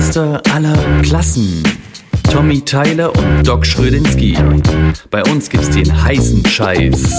[0.00, 1.62] Meister aller Klassen.
[2.32, 4.34] Tommy Tyler und Doc Schrödinski.
[5.10, 7.12] Bei uns gibt's den heißen Scheiß.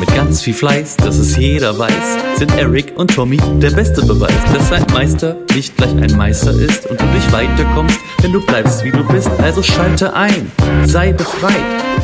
[0.00, 4.32] Mit ganz viel Fleiß, dass es jeder weiß, sind Eric und Tommy der beste Beweis,
[4.54, 8.82] dass ein Meister nicht gleich ein Meister ist und du nicht weiterkommst, wenn du bleibst
[8.84, 9.28] wie du bist.
[9.42, 10.50] Also schalte ein,
[10.86, 11.52] sei befreit.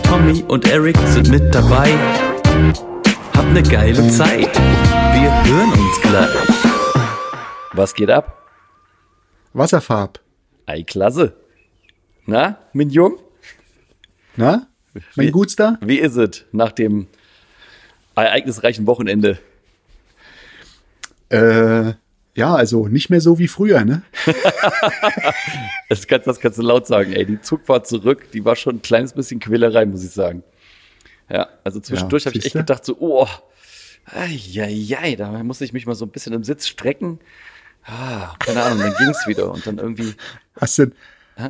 [0.02, 1.88] Tommy und Eric sind mit dabei.
[3.34, 4.54] Hab ne geile Zeit.
[5.14, 6.28] Wir hören uns gleich.
[7.72, 8.39] Was geht ab?
[9.52, 10.20] Wasserfarb.
[10.66, 11.34] Ei, klasse.
[12.26, 13.18] Na, mein Jung?
[14.36, 14.68] Na?
[15.16, 15.78] Mein Wie- Guts da?
[15.80, 17.06] Wie ist es nach dem
[18.14, 19.38] ereignisreichen Wochenende?
[21.30, 21.94] Äh,
[22.34, 24.02] ja, also nicht mehr so wie früher, ne?
[25.88, 27.26] Das kannst, das kannst du laut sagen, ey.
[27.26, 30.44] Die Zugfahrt zurück, die war schon ein kleines bisschen Quälerei, muss ich sagen.
[31.28, 33.26] Ja, also zwischendurch Ja, habe ich echt gedacht, so, oh,
[34.06, 37.18] ai, da musste ich mich mal so ein bisschen im Sitz strecken.
[37.84, 40.14] Ah, keine Ahnung, dann ging's wieder und dann irgendwie,
[40.60, 40.92] Hast du,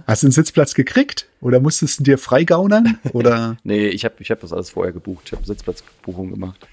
[0.06, 1.26] hast du einen Sitzplatz gekriegt?
[1.40, 2.98] Oder musstest du dir freigaunern?
[3.12, 5.24] Oder nee, ich habe ich hab das alles vorher gebucht.
[5.26, 6.66] Ich habe Sitzplatzbuchung gemacht.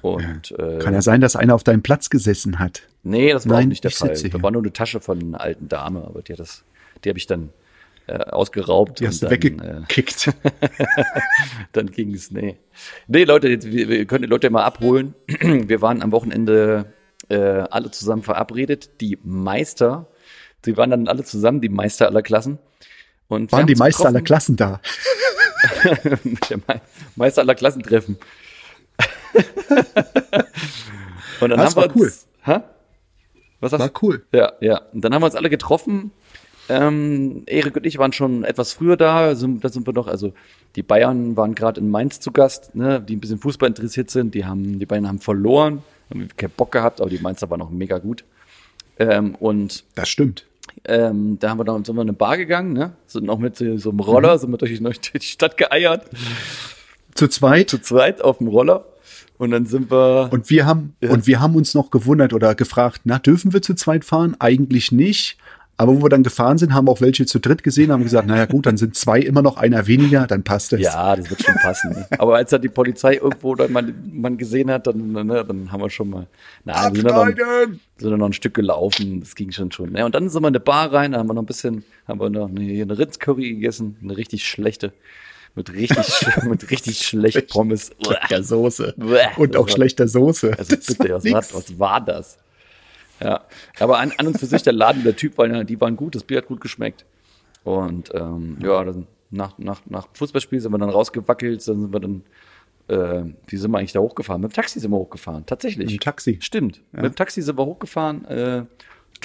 [0.00, 2.82] Und äh, kann ja sein, dass einer auf deinem Platz gesessen hat?
[3.02, 4.14] Nee, das war Nein, auch nicht der ich Fall.
[4.14, 6.64] Da war nur eine Tasche von einer alten Dame, aber die hat das,
[7.04, 7.50] die habe ich dann
[8.06, 9.00] äh, ausgeraubt.
[9.00, 10.32] Die hast du äh, weggekickt.
[11.72, 12.56] dann ging es, nee.
[13.06, 15.14] Nee, Leute, jetzt, wir, wir können die Leute mal abholen.
[15.26, 16.92] Wir waren am Wochenende
[17.28, 17.36] äh,
[17.70, 19.00] alle zusammen verabredet.
[19.00, 20.06] Die Meister,
[20.64, 22.58] die waren dann alle zusammen, die Meister aller Klassen.
[23.28, 24.20] Und wir Waren die Meister aller.
[24.22, 24.80] Klassen da?
[27.16, 28.18] Meister aller Klassentreffen.
[31.40, 32.04] Und dann Das haben wir war cool.
[32.06, 32.60] uns, Hä?
[33.60, 34.06] Was sagst War du?
[34.06, 34.24] cool.
[34.32, 34.82] Ja, ja.
[34.92, 36.12] Und dann haben wir uns alle getroffen.
[36.68, 39.34] Ähm, Erik und ich waren schon etwas früher da.
[39.34, 40.32] Sind, da sind wir noch, also
[40.76, 44.34] die Bayern waren gerade in Mainz zu Gast, ne, die ein bisschen Fußball interessiert sind.
[44.34, 45.82] Die haben, die Bayern haben verloren,
[46.14, 48.24] haben keinen Bock gehabt, aber die Mainzer waren auch mega gut.
[48.98, 50.46] Ähm, und Das stimmt.
[50.84, 52.92] ähm, da haben wir dann sind wir in eine Bar gegangen, ne?
[53.06, 56.06] Sind noch mit so so einem Roller, sind wir durch, durch die Stadt geeiert,
[57.14, 57.70] Zu zweit.
[57.70, 58.84] zu zweit auf dem Roller.
[59.36, 60.28] Und dann sind wir.
[60.32, 63.74] Und wir haben, und wir haben uns noch gewundert oder gefragt, na, dürfen wir zu
[63.74, 64.36] zweit fahren?
[64.38, 65.38] Eigentlich nicht.
[65.76, 68.46] Aber wo wir dann gefahren sind, haben auch welche zu dritt gesehen, haben gesagt, naja
[68.46, 70.80] gut, dann sind zwei immer noch einer weniger, dann passt es.
[70.80, 71.90] Ja, das wird schon passen.
[71.90, 72.06] Ne?
[72.18, 75.80] Aber als dann die Polizei irgendwo dann mal man gesehen hat, dann, ne, dann haben
[75.80, 76.26] wir schon mal.
[76.64, 79.20] Na, wir sind dann, sind dann noch ein Stück gelaufen.
[79.20, 79.92] Das ging schon schon.
[79.92, 80.04] Ne?
[80.04, 82.20] Und dann sind wir in eine Bar rein, da haben wir noch ein bisschen, haben
[82.20, 84.92] wir noch eine, eine Rindscurry gegessen, eine richtig schlechte.
[85.56, 87.90] Mit richtig, mit richtig schlecht Pommes.
[88.04, 88.94] Schlechter Soße.
[89.36, 90.52] Und auch schlechter Soße.
[90.56, 92.38] Also Das bitte, war was war, was war das?
[93.22, 93.42] Ja,
[93.78, 96.14] aber an, an und für sich der Laden, der Typ, war, ja- die waren gut,
[96.14, 97.04] das Bier hat gut geschmeckt.
[97.62, 102.00] Und ähm, ja, dann nach, nach, nach Fußballspiel sind wir dann rausgewackelt, dann sind wir
[102.00, 102.22] dann,
[102.88, 104.42] äh, wie sind wir eigentlich da hochgefahren?
[104.42, 105.86] Mit dem Taxi sind wir hochgefahren, tatsächlich.
[105.86, 106.38] Mit dem Taxi.
[106.40, 108.24] Stimmt, mit dem Taxi sind wir hochgefahren.
[108.26, 108.64] Äh,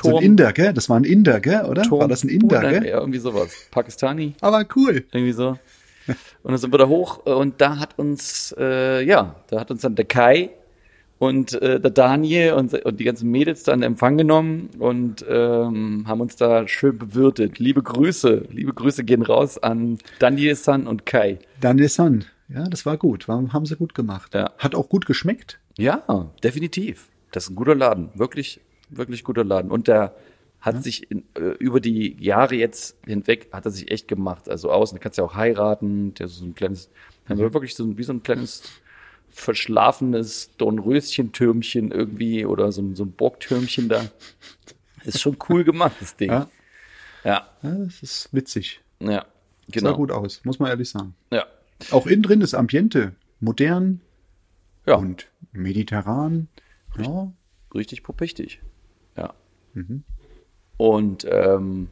[0.01, 0.71] So ein Inder, gell?
[0.71, 1.65] Das war ein Inder, gell?
[1.65, 1.81] Oder?
[1.83, 2.89] Turm- war das ein Inder, Nein, gell?
[2.91, 3.53] Ja, irgendwie sowas.
[3.71, 4.35] Pakistani.
[4.39, 5.03] Aber cool.
[5.11, 5.57] Irgendwie so.
[6.07, 9.69] Und dann sind wir da hoch äh, und da hat uns, äh, ja, da hat
[9.71, 10.51] uns dann der Kai
[11.19, 16.21] und äh, der Daniel und, und die ganzen Mädels dann Empfang genommen und ähm, haben
[16.21, 17.59] uns da schön bewirtet.
[17.59, 21.39] Liebe Grüße, liebe Grüße gehen raus an Daniel, San und Kai.
[21.59, 22.25] Daniel San.
[22.47, 23.27] Ja, das war gut.
[23.27, 24.33] War, haben sie gut gemacht.
[24.33, 24.51] Ja.
[24.57, 25.59] Hat auch gut geschmeckt.
[25.77, 27.09] Ja, definitiv.
[27.31, 28.09] Das ist ein guter Laden.
[28.15, 29.69] Wirklich, wirklich guter Laden.
[29.69, 30.15] Und der
[30.61, 34.49] hat sich in, äh, über die Jahre jetzt hinweg, hat er sich echt gemacht.
[34.49, 36.13] Also außen, da kannst du ja auch heiraten.
[36.15, 36.89] Der ist so ein kleines,
[37.27, 38.63] wir wirklich so ein, wie so ein kleines
[39.39, 44.05] verschlafenes Dornröschen-Türmchen irgendwie oder so ein, so ein Burgtürmchen da.
[45.05, 46.29] Ist schon cool gemacht, das Ding.
[46.31, 46.49] Ja.
[47.23, 48.81] Ja, Ja, das ist witzig.
[48.99, 49.25] ja, Sah
[49.71, 49.95] genau.
[49.95, 51.15] gut aus, muss man ehrlich sagen.
[51.31, 51.45] Ja,
[51.91, 53.13] Auch innen drin das Ambiente.
[53.39, 54.01] Modern
[54.85, 56.47] ja und mediterran.
[56.97, 57.31] Ja.
[57.73, 58.61] richtig pupichtig.
[59.15, 59.33] Ja.
[59.73, 60.03] Mhm.
[60.77, 61.89] Und ähm,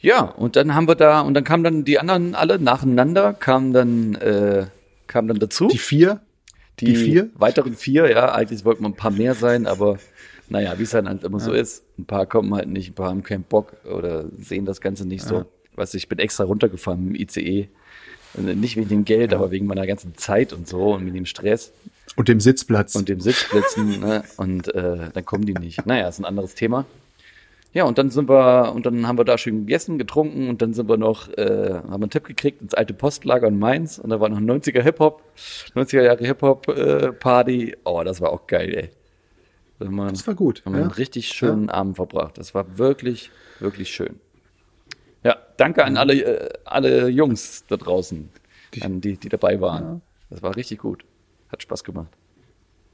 [0.00, 3.72] ja, und dann haben wir da, und dann kamen dann die anderen alle nacheinander, kamen
[3.72, 4.66] dann, äh,
[5.06, 5.68] kamen dann dazu.
[5.68, 6.20] Die vier.
[6.80, 7.30] Die vier?
[7.34, 9.98] weiteren vier, ja, eigentlich wollten wir ein paar mehr sein, aber
[10.48, 13.10] naja, wie es dann halt immer so ist, ein paar kommen halt nicht, ein paar
[13.10, 15.46] haben keinen Bock oder sehen das Ganze nicht so.
[15.76, 17.68] Weißt du, ich bin extra runtergefahren mit dem ICE.
[18.34, 21.24] Und Nicht wegen dem Geld, aber wegen meiner ganzen Zeit und so und mit dem
[21.26, 21.72] Stress
[22.16, 22.94] Und dem Sitzplatz.
[22.96, 24.24] und dem Sitzplätzen, ne?
[24.36, 25.86] Und äh, dann kommen die nicht.
[25.86, 26.84] Naja, ist ein anderes Thema.
[27.74, 30.72] Ja, und dann sind wir, und dann haben wir da schön gegessen, getrunken und dann
[30.74, 34.20] sind wir noch, äh, haben einen Tipp gekriegt ins alte Postlager in Mainz und da
[34.20, 35.22] war noch ein 90er Hip-Hop,
[35.74, 37.76] 90er Jahre Hip-Hop-Party.
[37.84, 38.90] oh, das war auch geil, ey.
[39.80, 40.84] Wir, Das war gut, Haben wir ja.
[40.84, 42.38] einen richtig schönen Abend verbracht.
[42.38, 44.20] Das war wirklich, wirklich schön.
[45.24, 48.30] Ja, danke an alle, äh, alle Jungs da draußen,
[48.82, 50.00] an die, die dabei waren.
[50.30, 51.04] Das war richtig gut.
[51.50, 52.12] Hat Spaß gemacht.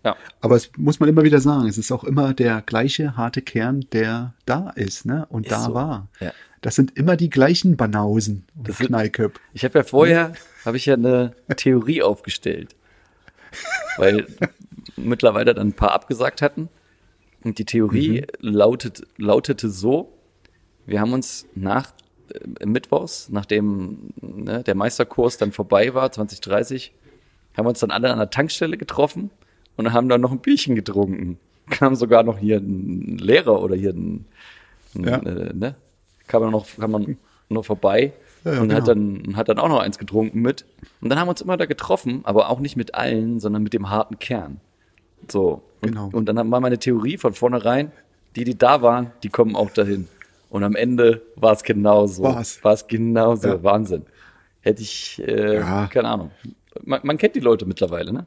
[0.05, 0.17] Ja.
[0.41, 3.85] Aber es muss man immer wieder sagen, es ist auch immer der gleiche harte Kern,
[3.93, 5.27] der da ist, ne?
[5.29, 5.75] Und Ist da so.
[5.75, 6.09] war.
[6.21, 6.33] Ja.
[6.63, 9.39] Das sind immer die gleichen Banausen und Das sind- Knallköp.
[9.53, 10.33] Ich habe ja vorher,
[10.65, 12.75] habe ich ja eine Theorie aufgestellt.
[13.97, 14.27] Weil
[14.97, 16.69] mittlerweile dann ein paar abgesagt hatten.
[17.43, 20.13] Und die Theorie lautet, lautete so,
[20.87, 21.93] wir haben uns nach
[22.61, 26.93] äh, Mittwochs, nachdem ne, der Meisterkurs dann vorbei war, 2030,
[27.57, 29.31] haben wir uns dann alle an der Tankstelle getroffen
[29.87, 31.39] und haben dann noch ein Bierchen getrunken.
[31.71, 34.25] Kam sogar noch hier ein Lehrer oder hier ein,
[34.95, 35.17] ein Ja.
[35.19, 35.75] äh, ne?
[36.27, 37.17] Kam man noch, kam man
[37.49, 38.13] noch vorbei
[38.45, 39.21] Ja, ja, und hat genau.
[39.25, 40.65] dann hat dann auch noch eins getrunken mit.
[41.01, 43.73] Und dann haben wir uns immer da getroffen, aber auch nicht mit allen, sondern mit
[43.73, 44.61] dem harten Kern.
[45.29, 45.63] So.
[45.83, 46.11] Und, Genau.
[46.13, 47.91] und dann war meine Theorie von vornherein,
[48.37, 50.07] die, die da waren, die kommen auch dahin.
[50.51, 52.23] Und am Ende war es genauso.
[52.25, 53.49] War es genauso.
[53.49, 53.63] Ja.
[53.63, 54.03] Wahnsinn.
[54.61, 55.61] Hätte ich, äh,
[55.91, 56.31] keine Ahnung.
[56.85, 58.27] Man, man kennt die Leute mittlerweile, ne?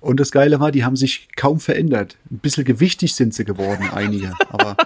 [0.00, 2.16] Und das Geile war, die haben sich kaum verändert.
[2.30, 4.32] Ein bisschen gewichtig sind sie geworden, einige.
[4.50, 4.76] Aber,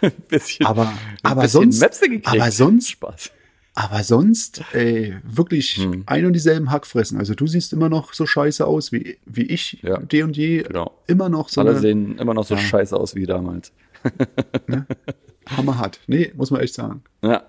[0.00, 3.30] Ein bisschen, aber, ein aber bisschen sonst, aber sonst, Spaß.
[3.74, 6.02] aber sonst, ey, wirklich Hm.
[6.06, 7.18] ein und dieselben Hackfressen.
[7.18, 9.98] Also du siehst immer noch so scheiße aus wie, wie ich, Ja.
[9.98, 10.62] de und je.
[10.62, 10.90] Genau.
[11.06, 12.60] Immer noch so Alle eine sehen immer noch so Ja.
[12.60, 13.70] scheiße aus wie damals.
[15.56, 16.00] Hammer hat.
[16.06, 17.02] Nee, muss man echt sagen.
[17.22, 17.42] Ja.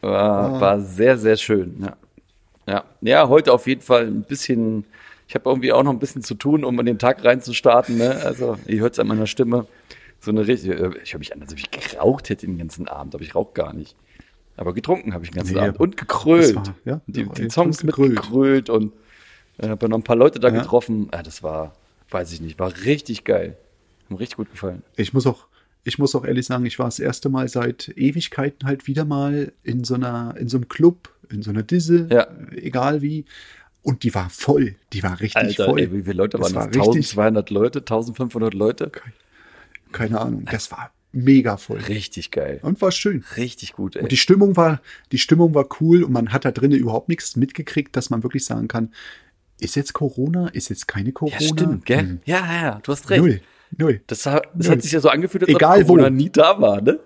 [0.00, 0.60] War, Ah.
[0.60, 1.76] war sehr, sehr schön.
[1.80, 1.96] Ja.
[2.66, 2.84] ja.
[3.00, 4.84] Ja, heute auf jeden Fall ein bisschen.
[5.28, 7.96] Ich habe irgendwie auch noch ein bisschen zu tun, um in den Tag reinzustarten.
[7.98, 8.16] Ne?
[8.24, 9.66] Also, ihr hört es an meiner Stimme.
[10.20, 10.70] So eine richtig.
[11.02, 13.52] Ich habe mich an, als ob ich geraucht hätte den ganzen Abend, aber ich rauche
[13.54, 13.96] gar nicht.
[14.56, 15.80] Aber getrunken habe ich den ganzen Nee, Abend.
[15.80, 16.54] Und gekrölt.
[16.56, 18.12] war- ja, die, die Songs gekrölt.
[18.12, 18.92] mitgekrölt und
[19.58, 20.60] äh, habe noch ein paar Leute da Ja.
[20.62, 21.10] getroffen.
[21.12, 21.74] Ja, das war,
[22.10, 23.56] weiß ich nicht, war richtig geil.
[24.04, 24.82] Hat mir richtig gut gefallen.
[24.96, 25.46] Ich muss auch,
[25.84, 29.52] ich muss auch ehrlich sagen, ich war das erste Mal seit Ewigkeiten halt wieder mal
[29.62, 32.26] in so einer, in so einem Club, in so einer Disse, Ja.
[32.52, 33.24] egal wie.
[33.86, 34.74] Und die war voll.
[34.92, 35.80] Die war richtig Alter, voll.
[35.80, 36.76] ey, wie viele Leute Das waren war das?
[36.76, 36.86] richtig-
[37.16, 38.90] 1200 Leute, 1500 Leute?
[39.92, 40.44] Keine Ahnung.
[40.50, 41.78] Das war mega voll.
[41.78, 42.58] Richtig geil.
[42.62, 43.24] Und war schön.
[43.36, 44.02] Richtig gut, ey.
[44.02, 44.80] Und die Stimmung war,
[45.12, 48.44] die Stimmung war cool und man hat da drinnen überhaupt nichts mitgekriegt, dass man wirklich
[48.44, 48.92] sagen kann,
[49.60, 51.38] ist jetzt Corona, ist jetzt keine Corona?
[51.40, 52.00] ja, stimmt, gell?
[52.00, 52.20] Hm.
[52.26, 53.22] Ja, ja, ja, du hast recht.
[53.22, 53.40] Null,
[53.78, 54.00] null.
[54.08, 54.76] Das, hat- das Null.
[54.76, 56.10] hat sich ja so angefühlt, als Egal ob Corona wo.
[56.10, 56.98] nie da war, ne?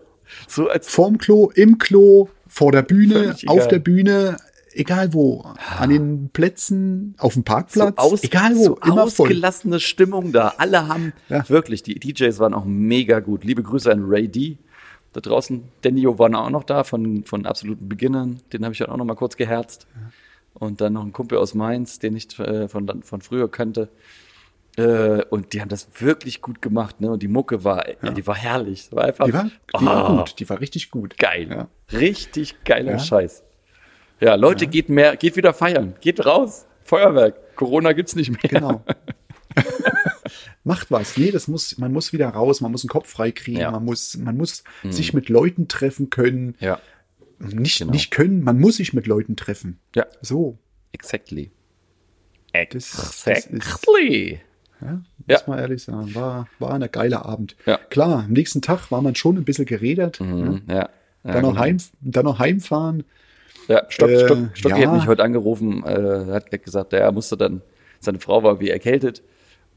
[0.49, 4.37] So als Vorm Klo, im Klo, vor der Bühne, auf der Bühne,
[4.73, 5.45] egal wo.
[5.79, 9.27] An den Plätzen, auf dem so, Parkplatz, aus, egal wo, so immer voll.
[9.29, 10.55] ausgelassene Stimmung da.
[10.59, 11.49] Alle haben Ja.
[11.49, 13.45] wirklich, die DJs waren auch mega gut.
[13.45, 14.59] Liebe Grüße an Ray D.
[15.13, 18.41] Da draußen, Dennio war auch noch da von, von absoluten Beginnern.
[18.53, 19.87] Den habe ich dann auch noch mal kurz geherzt.
[20.55, 23.89] Und dann noch ein Kumpel aus Mainz, den ich äh, von, von früher kannte.
[24.77, 27.11] Äh, und die haben das wirklich gut gemacht, ne?
[27.11, 28.11] Und die Mucke war, ja.
[28.13, 28.87] die war herrlich.
[28.93, 31.19] War einfach Die war, die war Ah, gut, die war richtig gut.
[31.19, 31.49] geil.
[31.51, 31.69] Ja.
[31.99, 32.99] Richtig geiler Ja.
[33.01, 33.43] Scheiß.
[34.21, 35.95] Ja, Leute, geht mehr, geht wieder feiern.
[36.01, 36.67] Geht raus.
[36.83, 37.57] Feuerwerk.
[37.57, 38.41] Corona gibt's nicht mehr.
[38.51, 38.85] Genau.
[40.65, 41.17] Macht was.
[41.17, 43.71] Nee, das muss, man muss wieder raus, man muss den Kopf frei kriegen, Ja.
[43.71, 46.55] man muss, man muss sich mit Leuten treffen können.
[46.61, 46.79] Ja.
[47.39, 47.93] Nicht, Genau.
[47.93, 49.81] nicht können, man muss sich mit Leuten treffen.
[49.95, 50.07] Ja.
[50.21, 50.59] So.
[50.93, 51.51] Exactly.
[52.53, 54.41] Das, das ist, Exactly.
[54.81, 55.37] ja, Ja.
[55.39, 57.57] muss man ehrlich sagen, war, war ein geiler Abend.
[57.65, 57.79] Ja.
[57.89, 60.21] Klar, am nächsten Tag war man schon ein bisschen gerädert.
[60.21, 60.27] Ne?
[60.27, 60.75] Mhm, ja.
[60.77, 60.89] ja.
[61.23, 61.61] Dann, noch genau.
[61.61, 63.05] heim, dann noch heimfahren.
[63.69, 64.89] Ja, Stock, Äh, Stock, Stocki ja.
[64.89, 67.63] hat mich heute angerufen, äh, hat gesagt, er musste dann,
[68.01, 69.23] seine Frau war wie erkältet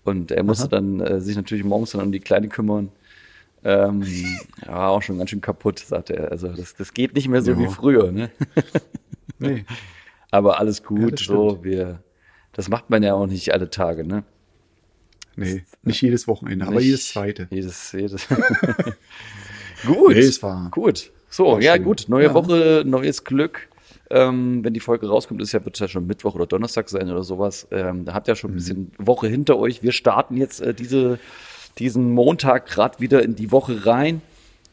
[0.04, 2.90] und er musste dann äh, sich natürlich morgens dann um die Kleine kümmern.
[3.64, 4.04] Ähm,
[4.66, 6.32] war auch schon ganz schön kaputt, sagte er.
[6.32, 7.60] Also das, das geht nicht mehr so Ja.
[7.60, 8.30] wie früher, ne?
[9.40, 9.66] Nee.
[10.32, 12.02] Aber alles Ja, gut, das so, wir,
[12.54, 14.24] das macht man ja auch nicht alle Tage, ne?
[15.36, 17.48] Nee, nicht jedes Wochenende, aber Nicht jedes zweite.
[17.50, 18.28] Jedes, jedes.
[19.86, 20.14] gut.
[20.14, 21.12] Nee, es war- gut.
[21.30, 21.84] So, war ja, schön.
[21.84, 22.06] gut.
[22.08, 22.34] Neue Ja.
[22.36, 23.68] Woche, neues Glück.
[24.16, 27.10] Ähm, wenn die Folge rauskommt, ist ja, wird es ja schon Mittwoch oder Donnerstag sein
[27.10, 27.68] oder sowas.
[27.72, 28.56] Ähm, da habt ihr ja schon Mhm.
[28.56, 29.82] ein bisschen Woche hinter euch.
[29.82, 31.18] Wir starten jetzt äh, diese,
[31.80, 34.22] diesen Montag gerade wieder in die Woche rein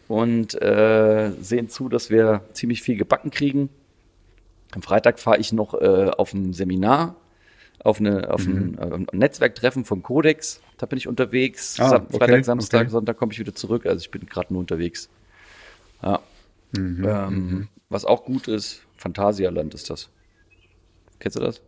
[0.09, 3.71] und äh, sehen zu, dass wir ziemlich viel gebacken kriegen.
[4.73, 7.17] Am Freitag fahre ich noch äh, auf ein Seminar,
[7.83, 8.77] auf, eine, auf Mhm.
[8.79, 10.61] ein, äh, Netzwerktreffen von Codex.
[10.77, 11.81] Da bin ich unterwegs.
[11.81, 12.91] Ah, Sam okay, Freitag, Samstag, okay.
[12.91, 13.87] Sonntag komme ich wieder zurück.
[13.87, 15.09] Also ich bin gerade nur unterwegs.
[16.03, 16.21] Ja.
[16.77, 20.11] Mhm, ähm, was auch gut ist, Phantasialand ist das.
[21.19, 21.63] Kennst du das?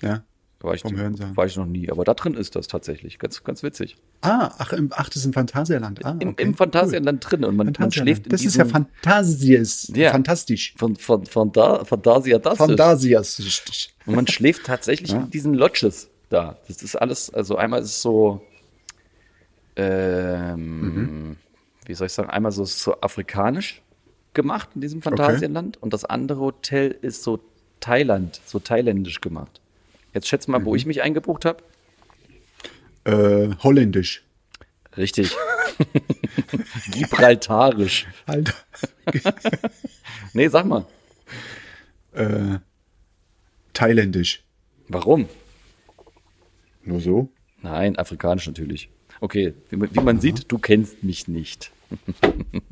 [0.00, 0.22] Ja.
[0.60, 3.18] War ich, war ich noch nie, aber da drin ist das tatsächlich.
[3.20, 3.96] Ganz, ganz witzig.
[4.22, 6.04] Ah, ach, im, ach, das ist im Phantasialand.
[6.04, 7.74] Ah, Im, okay, Im Phantasialand drin und man, cool.
[7.78, 9.92] man schläft in Das ist ja diesem, Phantasies.
[9.94, 10.10] Ja.
[10.10, 10.74] Fantastisch.
[10.76, 12.58] von, von, von da, Fantasia das ist.
[12.58, 13.38] Phantasias.
[13.38, 13.94] richtig.
[14.04, 15.18] Und man schläft tatsächlich Ja.
[15.20, 16.58] in diesen Lodges da.
[16.66, 18.42] Das ist alles, also einmal ist es so,
[19.76, 21.36] ähm, Mhm.
[21.86, 23.80] wie soll ich sagen, einmal so, so afrikanisch
[24.38, 27.40] gemacht in diesem Phantasialand und das andere Hotel ist so
[27.80, 29.60] Thailand, so thailändisch gemacht.
[30.14, 30.76] Jetzt schätz mal, wo Mhm.
[30.76, 31.62] ich mich eingebucht habe.
[33.04, 34.22] Äh, holländisch.
[34.96, 35.34] Richtig.
[36.92, 38.06] Gibraltarisch.
[38.26, 38.54] Alter.
[40.34, 40.84] Nee, sag mal.
[42.12, 42.58] Äh,
[43.72, 44.44] thailändisch.
[44.88, 45.28] Warum?
[46.82, 47.28] Nur so?
[47.62, 48.90] Nein, afrikanisch natürlich.
[49.20, 51.70] Okay, wie, man- wie man sieht, du kennst mich nicht.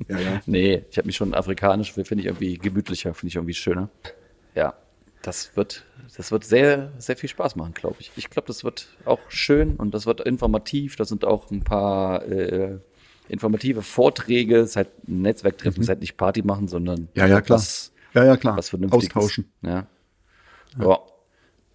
[0.09, 0.41] Ja, ja.
[0.47, 3.89] Nee, ich habe mich schon afrikanisch, finde ich irgendwie gemütlicher, finde ich irgendwie schöner.
[4.55, 4.75] Ja,
[5.23, 5.85] das wird,
[6.17, 8.13] das wird sehr, sehr viel Spaß machen, glaube ich.
[8.17, 10.95] Ich glaube, das wird auch schön und das wird informativ.
[10.97, 12.79] Da sind auch ein paar äh,
[13.29, 14.59] informative Vorträge.
[14.59, 17.09] Es ist halt ein Netzwerktreffen, es ist halt nicht Party machen, sondern Mhm.
[17.15, 17.59] Ja, ja, klar.
[17.59, 18.57] was, Ja, ja, klar.
[18.57, 19.07] was Vernünftiges.
[19.17, 19.51] Austauschen.
[19.63, 19.87] Ja.
[20.79, 20.99] ja.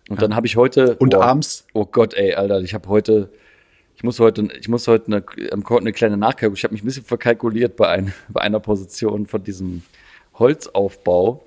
[0.09, 1.65] Und dann habe ich heute Und oh, abends?
[1.73, 3.31] Oh Gott, ey, Alter, ich habe heute,
[4.01, 6.55] ich muss heute, ich muss heute eine, am Code eine kleine Nachkalkulation.
[6.57, 9.83] Ich habe mich ein bisschen verkalkuliert bei, ein, bei einer Position von diesem
[10.39, 11.45] Holzaufbau.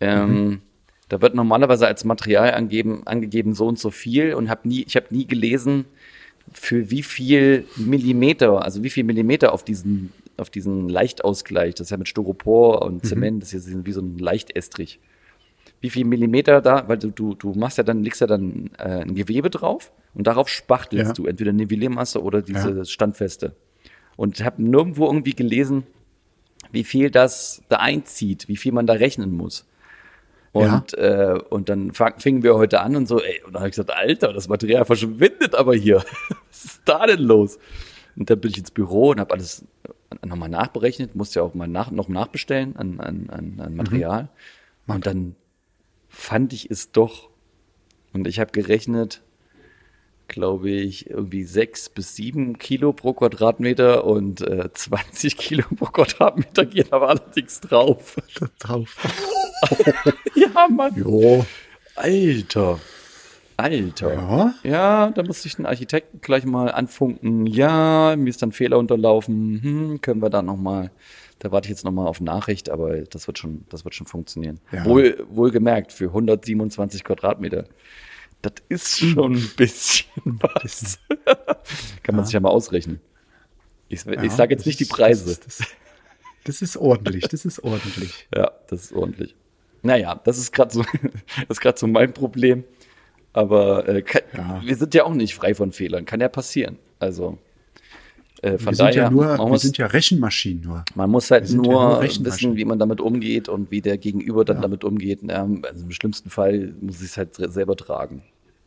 [0.00, 0.62] Ähm,
[1.10, 4.96] Da wird normalerweise als Material angeben, angegeben so und so viel und hab nie, ich
[4.96, 5.84] habe nie gelesen,
[6.54, 11.90] für wie viel Millimeter, also wie viel Millimeter auf diesen, auf diesen Leichtausgleich, das ist
[11.90, 15.00] ja mit Styropor und Zement, das ist ja wie so ein Leichtеstrich
[15.80, 19.02] wie viel Millimeter da, weil du, du, du machst ja dann, legst ja dann äh,
[19.02, 21.12] ein Gewebe drauf und darauf spachtelst Ja.
[21.12, 22.84] du entweder Nivelliermasse oder diese Ja.
[22.84, 23.54] Standfeste.
[24.16, 25.84] Und ich habe nirgendwo irgendwie gelesen,
[26.72, 29.64] wie viel das da einzieht, wie viel man da rechnen muss.
[30.52, 33.76] Und, äh, und dann fingen wir heute an und so, ey, und dann habe ich
[33.76, 36.02] gesagt, Alter, das Material verschwindet aber hier.
[36.50, 37.58] Was ist da denn los?
[38.16, 39.64] Und dann bin ich ins Büro und habe alles
[40.26, 44.28] nochmal nachberechnet, musste ja auch mal nach, noch nachbestellen an, an, an, an Material.
[44.88, 45.36] Und dann
[46.18, 47.30] fand ich es doch.
[48.12, 49.22] Und ich habe gerechnet,
[50.26, 56.66] glaube ich, irgendwie sechs bis sieben Kilo pro Quadratmeter und äh, 20 Kilo pro Quadratmeter
[56.66, 58.16] gehen aber allerdings drauf.
[58.58, 58.96] Drauf.
[60.34, 60.94] ja, Mann.
[60.96, 61.46] Jo.
[61.94, 62.80] Alter.
[63.56, 64.12] Alter.
[64.12, 64.54] Ja.
[64.64, 67.46] Ja, da musste ich den Architekten gleich mal anfunken.
[67.46, 69.60] Ja, mir ist dann Fehler unterlaufen.
[69.62, 70.90] Hm, können wir da noch mal.
[71.40, 74.06] Da warte ich jetzt noch mal auf Nachricht, aber das wird schon, das wird schon
[74.06, 74.58] funktionieren.
[74.72, 74.84] Ja.
[74.84, 77.64] Wohl, wohlgemerkt für 127 Quadratmeter.
[78.42, 80.98] Das ist schon ein bisschen was.
[82.02, 83.00] Kann man sich ja mal ausrechnen.
[83.88, 85.26] Ich, ich Ja, sage jetzt nicht die ist- Preise.
[85.26, 85.66] Das, das,
[86.44, 88.26] das ist ordentlich, das ist ordentlich.
[88.34, 89.34] Ja, das ist ordentlich.
[89.82, 92.64] Naja, das ist gerade so, das ist gerade so mein Problem.
[93.32, 94.60] Aber äh, kann, Ja.
[94.64, 96.04] wir sind ja auch nicht frei von Fehlern.
[96.04, 96.78] Kann ja passieren.
[96.98, 97.38] Also
[98.42, 100.84] äh, von Wir sind daher, ja nur, man, wir muss, sind ja Rechenmaschinen nur.
[100.94, 103.98] man muss halt sind ja nur, nur wissen, wie man damit umgeht und wie der
[103.98, 104.62] Gegenüber dann Ja.
[104.62, 105.20] damit umgeht.
[105.22, 108.22] Ja, also im schlimmsten Fall muss ich es halt selber tragen.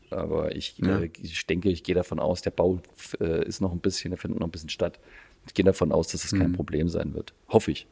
[0.09, 0.99] Aber ich, Ja.
[0.99, 2.79] äh, ich denke, ich gehe davon aus, der Bau
[3.21, 4.99] äh, ist noch ein bisschen, der findet noch ein bisschen statt.
[5.47, 6.39] Ich gehe davon aus, dass es Mhm.
[6.39, 7.33] kein Problem sein wird.
[7.47, 7.87] Hoffe ich.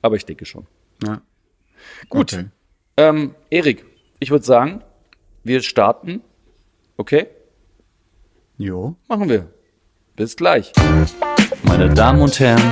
[0.00, 0.66] Aber ich denke schon.
[1.04, 1.20] Ja.
[2.08, 2.32] Gut.
[2.32, 2.46] Okay.
[2.96, 3.84] Ähm, Erik,
[4.18, 4.82] ich würde sagen,
[5.44, 6.22] wir starten.
[6.96, 7.26] Okay?
[8.58, 8.96] Jo.
[9.08, 9.48] Machen wir.
[10.16, 10.72] Bis gleich.
[11.64, 12.62] Meine Damen und Herren,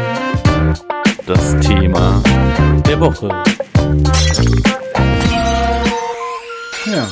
[1.27, 2.23] das Thema
[2.87, 3.29] der Woche.
[6.87, 7.09] Ja.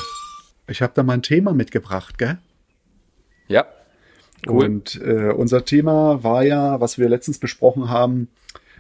[0.69, 2.39] Ich habe da mal ein Thema mitgebracht, gell?
[3.49, 3.67] Ja.
[4.47, 4.65] Cool.
[4.67, 8.29] Und äh, unser Thema war ja, was wir letztens besprochen haben,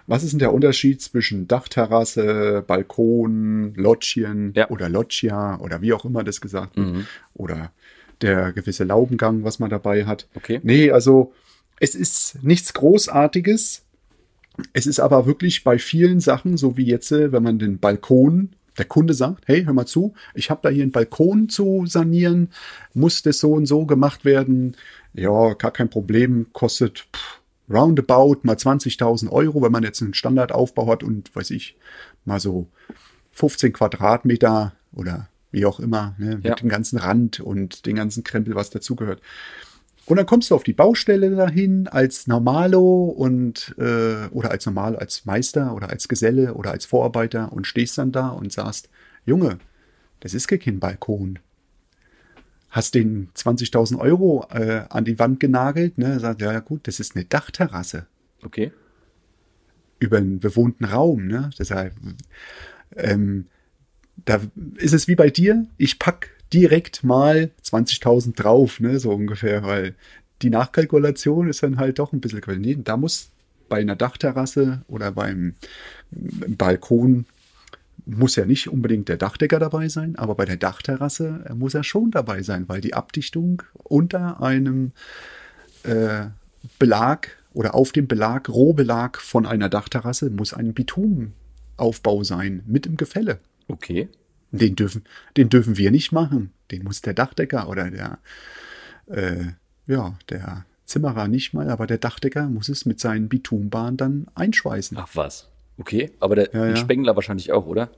[0.06, 4.68] was ist denn der Unterschied zwischen Dachterrasse, Balkon, Loggien Ja.
[4.70, 6.86] oder Loggia oder wie auch immer das gesagt wird.
[6.86, 7.06] Mhm.
[7.34, 7.72] Oder
[8.20, 10.28] der gewisse Laubengang, was man dabei hat.
[10.34, 10.60] Okay.
[10.62, 11.32] Nee, also
[11.80, 13.84] es ist nichts Großartiges.
[14.72, 18.50] Es ist aber wirklich bei vielen Sachen, so wie jetzt, äh, wenn man den Balkon,
[18.76, 22.50] der Kunde sagt, hey, hör mal zu, ich habe da hier einen Balkon zu sanieren,
[22.94, 24.76] muss das so und so gemacht werden.
[25.14, 30.90] Ja, gar kein Problem, kostet pff, roundabout mal 20.000 Euro, wenn man jetzt einen Standardaufbau
[30.90, 31.76] hat und, weiß ich,
[32.24, 32.68] mal so
[33.32, 36.54] 15 Quadratmeter oder wie auch immer, ne, mit Ja.
[36.54, 39.20] dem ganzen Rand und den ganzen Krempel, was dazugehört.
[40.06, 44.96] Und dann kommst du auf die Baustelle dahin als Normalo und äh, oder als Normal,
[44.96, 48.88] als Meister oder als Geselle oder als Vorarbeiter und stehst dann da und sagst,
[49.26, 49.58] Junge,
[50.20, 51.38] das ist kein Balkon.
[52.70, 56.18] Hast den 20.000 Euro äh, an die Wand genagelt, ne?
[56.20, 58.06] Sagt, ja gut, das ist eine Dachterrasse
[58.42, 58.72] Okay.
[59.98, 61.50] über einen bewohnten Raum, ne?
[61.58, 61.94] Deshalb,
[62.96, 63.46] ähm,
[64.24, 64.40] da
[64.76, 69.94] ist es wie bei dir, ich pack direkt mal 20.000 drauf, ne, so ungefähr, weil
[70.42, 73.30] die Nachkalkulation ist dann halt doch ein bisschen, nee, da muss
[73.68, 75.54] bei einer Dachterrasse oder beim
[76.10, 77.26] Balkon
[78.06, 81.84] muss ja nicht unbedingt der Dachdecker dabei sein, aber bei der Dachterrasse äh, muss er
[81.84, 84.92] schon dabei sein, weil die Abdichtung unter einem
[85.82, 86.26] äh,
[86.78, 92.96] Belag oder auf dem Belag, Rohbelag von einer Dachterrasse muss ein Bitumenaufbau sein mit im
[92.96, 93.40] Gefälle.
[93.68, 94.08] Okay.
[94.50, 95.04] Den dürfen,
[95.36, 96.52] den dürfen wir nicht machen.
[96.70, 98.18] Den muss der Dachdecker oder der,
[99.06, 99.52] äh,
[99.86, 104.96] ja, der Zimmerer nicht mal, aber der Dachdecker muss es mit seinen Bitumenbahnen dann einschweißen.
[104.98, 105.48] Ach was.
[105.76, 106.76] Okay, aber der Ja, ja.
[106.76, 107.90] Spengler wahrscheinlich auch, oder?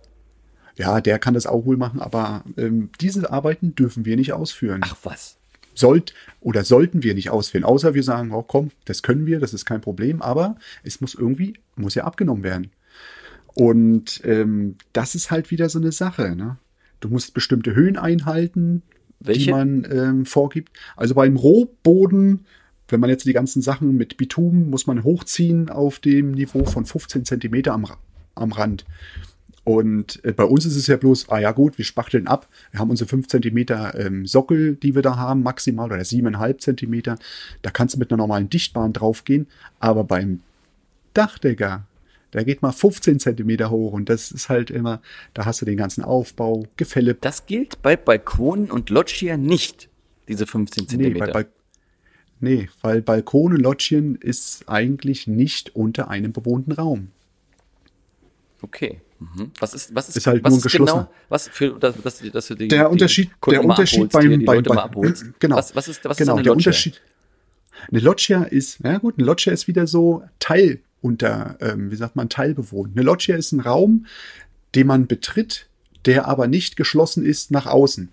[0.76, 4.80] Ja, der kann das auch wohl machen, aber ähm, diese Arbeiten dürfen wir nicht ausführen.
[4.84, 5.36] Ach was.
[5.74, 9.54] Sollt oder sollten wir nicht ausführen, außer wir sagen, oh komm, das können wir, das
[9.54, 12.70] ist kein Problem, aber es muss irgendwie, muss ja abgenommen werden.
[13.54, 16.34] Und ähm, das ist halt wieder so eine Sache.
[16.36, 16.58] Ne?
[17.00, 18.82] Du musst bestimmte Höhen einhalten,
[19.20, 19.50] die Welche?
[19.50, 20.70] man ähm, vorgibt.
[20.96, 22.46] Also beim Rohboden,
[22.88, 26.84] wenn man jetzt die ganzen Sachen mit Bitumen, muss man hochziehen auf dem Niveau von
[26.84, 27.86] 15 Zentimeter am,
[28.34, 28.84] am Rand.
[29.62, 32.48] Und äh, bei uns ist es ja bloß, ah ja gut, wir spachteln ab.
[32.70, 37.18] Wir haben unsere 5 Zentimeter ähm, Sockel, die wir da haben, maximal, oder 7,5 Zentimeter.
[37.62, 39.46] Da kannst du mit einer normalen Dichtbahn draufgehen.
[39.78, 40.40] Aber beim
[41.12, 41.84] Dachdecker,
[42.32, 43.92] der geht mal 15 Zentimeter hoch.
[43.92, 45.00] Und das ist halt immer,
[45.34, 47.14] da hast du den ganzen Aufbau, Gefälle.
[47.14, 49.88] Das gilt bei Balkonen und Loggia nicht,
[50.28, 51.26] diese 15 Nee, Zentimeter.
[51.26, 51.48] bei, Bal-
[52.40, 57.08] nee, weil Balkon und Loggien ist eigentlich nicht unter einem bewohnten Raum.
[58.62, 59.00] okay.
[59.18, 59.50] Mhm.
[59.58, 62.46] Was ist, was ist, Ist halt was nur ist genau, was für, dass, dass, dass
[62.46, 66.02] du die, Der die Unterschied, Kunden der Unterschied beim, beim, beim genau, Was, was ist,
[66.06, 66.70] was genau, ist eine der Loggia?
[66.70, 67.02] Unterschied.
[67.90, 72.16] Eine Loggia ist, ja gut, eine Loggia ist wieder so Teil unter, ähm, wie sagt
[72.16, 72.96] man, teilbewohnt.
[72.96, 74.06] Eine Loggia ist ein Raum,
[74.74, 75.68] den man betritt,
[76.04, 78.10] der aber nicht geschlossen ist nach außen.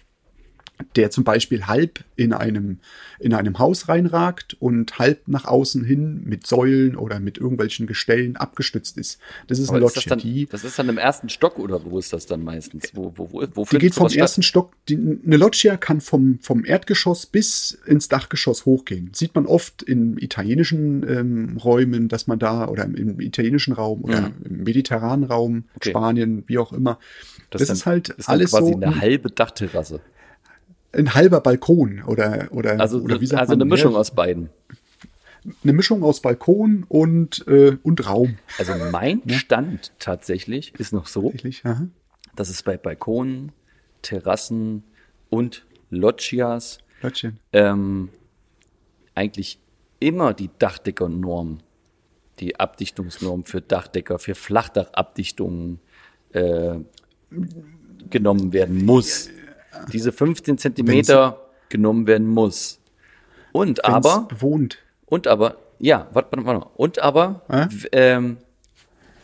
[0.95, 2.79] Der zum Beispiel halb in einem,
[3.19, 8.35] in einem Haus reinragt und halb nach außen hin mit Säulen oder mit irgendwelchen Gestellen
[8.35, 9.19] abgestützt ist.
[9.47, 10.15] Das ist Aber eine ist das, Loggia.
[10.15, 12.91] dann, die, das ist dann im ersten Stock oder wo ist das dann meistens?
[12.93, 14.21] Wo, wo, wo, wo Die geht vom sowas statt?
[14.21, 19.09] ersten Stock, die, eine Loggia kann vom, vom Erdgeschoss bis ins Dachgeschoss hochgehen.
[19.13, 24.03] Sieht man oft in italienischen ähm, Räumen, dass man da, oder im, im italienischen Raum
[24.03, 25.63] oder im mediterranen Raum, Mhm.
[25.75, 25.89] Okay.
[25.91, 26.99] Spanien, wie auch immer.
[27.49, 30.01] Das, ist halt ist dann alles quasi so eine ein, halbe Dachterrasse.
[30.97, 34.11] Ein halber Balkon oder, oder, Also, oder wie sagt also man, eine Mischung ja, aus
[34.11, 34.49] beiden.
[35.63, 38.37] eine Mischung aus Balkon und, äh, und Raum.
[38.57, 41.33] Also mein Stand tatsächlich ist noch so,
[42.35, 43.51] dass es bei Balkonen,
[44.01, 44.83] Terrassen
[45.29, 46.79] und Loggias
[47.53, 48.09] ähm,
[49.15, 49.59] eigentlich
[49.99, 51.59] immer die Dachdeckernorm,
[52.39, 55.79] die Abdichtungsnorm für Dachdecker, für Flachdachabdichtungen
[56.33, 56.75] äh,
[58.09, 59.29] genommen werden muss.
[59.91, 62.79] Diese 15 Zentimeter genommen werden muss.
[63.51, 64.77] Und Wenn's aber, bewohnt.
[65.05, 66.67] und aber, ja, warte, warte, warte.
[66.75, 68.37] Und aber, w- ähm,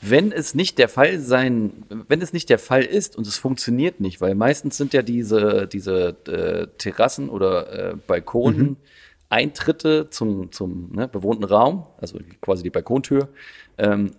[0.01, 4.01] wenn es nicht der Fall sein, wenn es nicht der Fall ist und es funktioniert
[4.01, 8.75] nicht, weil meistens sind ja diese, diese äh, Terrassen oder äh, Balkonen Mhm.
[9.29, 13.29] Eintritte zum, zum ne, bewohnten Raum, also quasi die Balkontür,
[13.79, 14.11] ähm,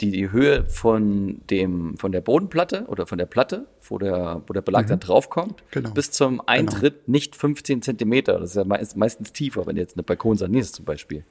[0.00, 4.52] die die Höhe von dem, von der Bodenplatte oder von der Platte, wo der, wo
[4.52, 5.90] der Belag dann draufkommt, Genau.
[5.90, 8.38] bis zum Eintritt nicht 15 Zentimeter.
[8.40, 11.24] Das ist ja meist, meistens tiefer, wenn du jetzt eine Balkon sanierst zum Beispiel.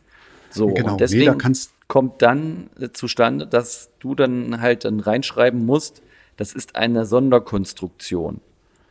[0.51, 4.99] So, Genau, nee, und deswegen da kannst- kommt dann zustande, dass du dann halt dann
[4.99, 6.01] reinschreiben musst,
[6.37, 8.39] das ist eine Sonderkonstruktion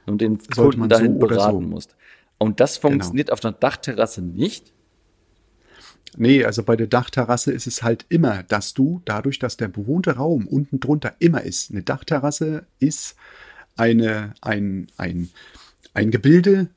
[0.06, 1.58] und den Sollte Kunden man dahin so beraten so.
[1.60, 1.70] Genau.
[1.74, 1.96] musst.
[2.38, 4.72] Und das funktioniert auf einer Dachterrasse nicht.
[6.16, 10.16] Nee, also bei der Dachterrasse ist es halt immer, dass du dadurch, dass der bewohnte
[10.16, 11.70] Raum unten drunter immer ist.
[11.70, 13.16] Eine Dachterrasse ist
[13.76, 15.30] eine, ein, ein,
[15.94, 16.68] ein Gebilde,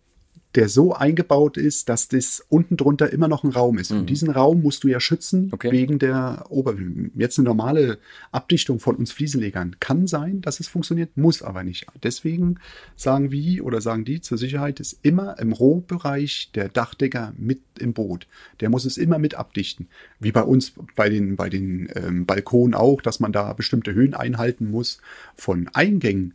[0.55, 3.91] der so eingebaut ist, dass das unten drunter immer noch ein Raum ist.
[3.91, 5.53] Und diesen Raum musst du ja schützen Mhm.
[5.53, 5.71] Okay.
[5.71, 6.75] wegen der Ober...
[7.15, 7.97] Jetzt eine normale
[8.31, 11.87] Abdichtung von uns Fliesenlegern kann sein, dass es funktioniert, muss aber nicht.
[12.03, 12.59] Deswegen
[12.95, 17.93] sagen wir oder sagen die zur Sicherheit, ist immer im Rohbereich der Dachdecker mit im
[17.93, 18.27] Boot.
[18.59, 19.87] Der muss es immer mit abdichten.
[20.19, 24.13] Wie bei uns bei den, bei den ähm, Balkonen auch, dass man da bestimmte Höhen
[24.13, 25.01] einhalten muss
[25.35, 26.33] von Eingängen.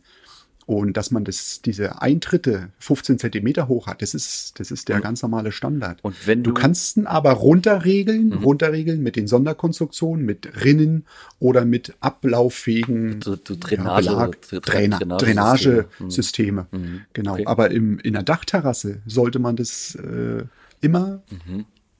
[0.67, 4.99] Und dass man das, diese Eintritte 15 Zentimeter hoch hat, das ist, das ist der
[4.99, 5.99] ganz normale Standard.
[6.03, 6.61] Und wenn du du- Mhm.
[6.61, 11.05] kannst ihn aber runterregeln, runterregeln mit den Sonderkonstruktionen, mit Rinnen
[11.39, 14.05] oder mit ablauffähigen So- so Drainage-
[14.51, 15.85] ja, Draina, Drainagesysteme.
[15.99, 16.67] Drainagesysteme.
[17.13, 17.33] Genau.
[17.33, 17.45] Okay.
[17.45, 20.43] Aber im, in der Dachterrasse sollte man das äh,
[20.81, 21.21] immer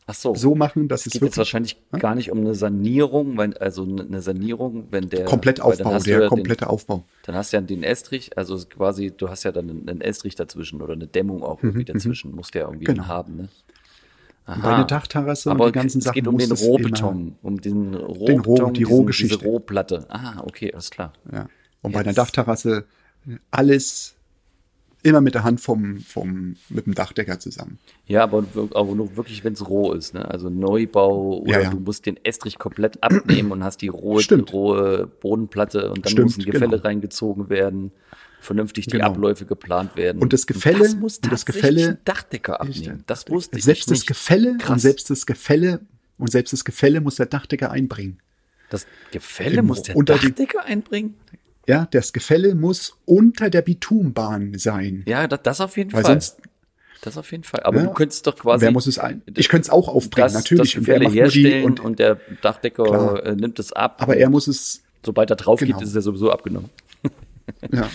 [0.10, 0.34] Ach so.
[0.36, 3.84] so machen, dass es es geht jetzt wahrscheinlich gar nicht um eine Sanierung, weil, also
[3.84, 6.98] eine Sanierung, wenn der hast du der ja komplette Aufbau.
[6.98, 10.36] Den, dann hast du ja den Estrich, also quasi, du hast ja dann einen Estrich
[10.36, 13.08] dazwischen oder eine Dämmung auch irgendwie dazwischen, musst du ja irgendwie Mhm, Genau.
[13.08, 13.50] haben, ne?
[14.46, 17.60] Bei einer Dachterrasse und Aber die ganzen es Sachen geht um den es Rohbeton, um
[17.60, 19.38] den Rohbeton, die diesen- Rohgeschichte.
[19.40, 20.06] diese Rohplatte.
[20.08, 21.12] Ah, okay, alles klar.
[21.34, 21.50] Ja.
[21.82, 22.86] Und bei einer Jetzt- Dachterrasse
[23.52, 24.16] alles
[25.08, 27.80] immer mit der Hand vom, vom, mit dem Dachdecker zusammen.
[28.06, 28.44] Ja, aber,
[28.74, 30.30] aber nur wirklich, wenn es roh ist, ne?
[30.30, 31.70] Also Neubau oder Ja, ja.
[31.70, 34.54] du musst den Estrich komplett abnehmen und hast die rohe, Stimmt.
[34.54, 36.84] rohe Bodenplatte und dann Stimmt, muss ein Gefälle genau.
[36.84, 37.92] reingezogen werden.
[38.40, 39.08] vernünftig die Genau.
[39.08, 40.22] Abläufe geplant werden.
[40.22, 43.04] Und das Gefälle- das muss und das Gefälle- Dachdecker abnehmen.
[43.08, 44.04] Das wusste selbst das
[44.70, 45.80] und selbst das Gefälle
[46.20, 48.20] und selbst das Gefälle muss der Dachdecker einbringen.
[48.70, 51.16] Das Gefälle Im- muss der unter die- Dachdecker einbringen?
[51.68, 55.04] Ja, das Gefälle muss unter der Bitumenbahn sein.
[55.08, 56.14] Ja, das, das auf jeden Weil Fall.
[56.14, 56.38] sonst,
[57.02, 57.62] das auf jeden Fall.
[57.64, 57.84] Aber Ja.
[57.88, 58.64] du könntest doch quasi.
[58.66, 59.22] wer muss es ein?
[59.36, 60.72] Ich könnte es auch aufbringen, das, natürlich.
[60.74, 63.24] Das Und wer Gefälle macht herstellen und, und, der Dachdecker Klar.
[63.26, 64.02] äh, nimmt es ab.
[64.02, 65.78] aber er muss es, Sobald er drauf Genau.
[65.78, 66.70] geht, ist er sowieso abgenommen.
[67.72, 67.90] ja.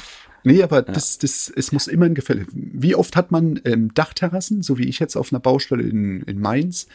[0.45, 2.47] Nee, aber das, das, es muss immer ein Gefälle.
[2.53, 6.41] Wie oft hat man ähm, Dachterrassen, so wie ich jetzt auf einer Baustelle in, in
[6.41, 6.89] Mainz,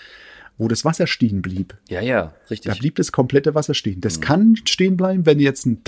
[0.57, 1.75] wo das Wasser stehen blieb?
[1.87, 2.79] Ja, ja, Da richtig.
[2.79, 3.97] blieb das komplette Wasser stehen.
[3.97, 4.01] Mhm.
[4.01, 5.83] Das kann stehen bleiben, wenn jetzt einen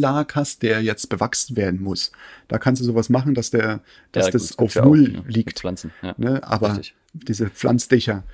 [0.00, 2.12] Dachbelag hast, der jetzt bewachsen werden muss.
[2.48, 3.80] Da kannst du sowas machen, dass der,
[4.12, 5.60] dass Ja, gut, das gibt's auf ja auch, Null ne, liegt.
[5.60, 6.14] Pflanzen, ja.
[6.16, 6.42] Ne?
[6.42, 6.94] Aber Richtig.
[7.12, 8.24] diese Pflanzdächer.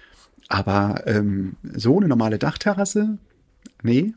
[0.49, 3.18] Aber ähm, so eine normale Dachterrasse,
[3.83, 4.14] nee,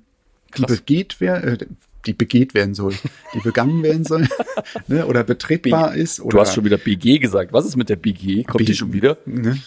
[0.58, 1.58] die begeht wer, äh,
[2.06, 2.94] die begeht werden soll,
[3.36, 4.28] die begangen werden soll,
[4.88, 5.06] ne?
[5.06, 6.20] oder betretbar ist.
[6.20, 7.54] Oder Du hast schon wieder BG gesagt.
[7.54, 8.44] Was ist mit der BG?
[8.44, 9.18] Kommt die B- schon wieder?
[9.26, 9.58] Ne?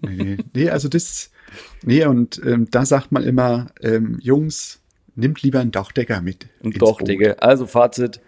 [0.00, 1.30] Nee, nee, also das,
[1.82, 4.80] nee, und ähm, da sagt man immer, ähm, Jungs,
[5.16, 6.46] nimmt lieber einen Dachdecker mit.
[6.62, 7.06] Boot.
[7.08, 7.32] Digga.
[7.40, 8.20] Also Fazit.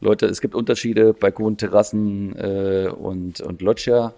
[0.00, 4.14] Leute, es gibt Unterschiede, Balkon, Terrassen äh, und, und Loggia.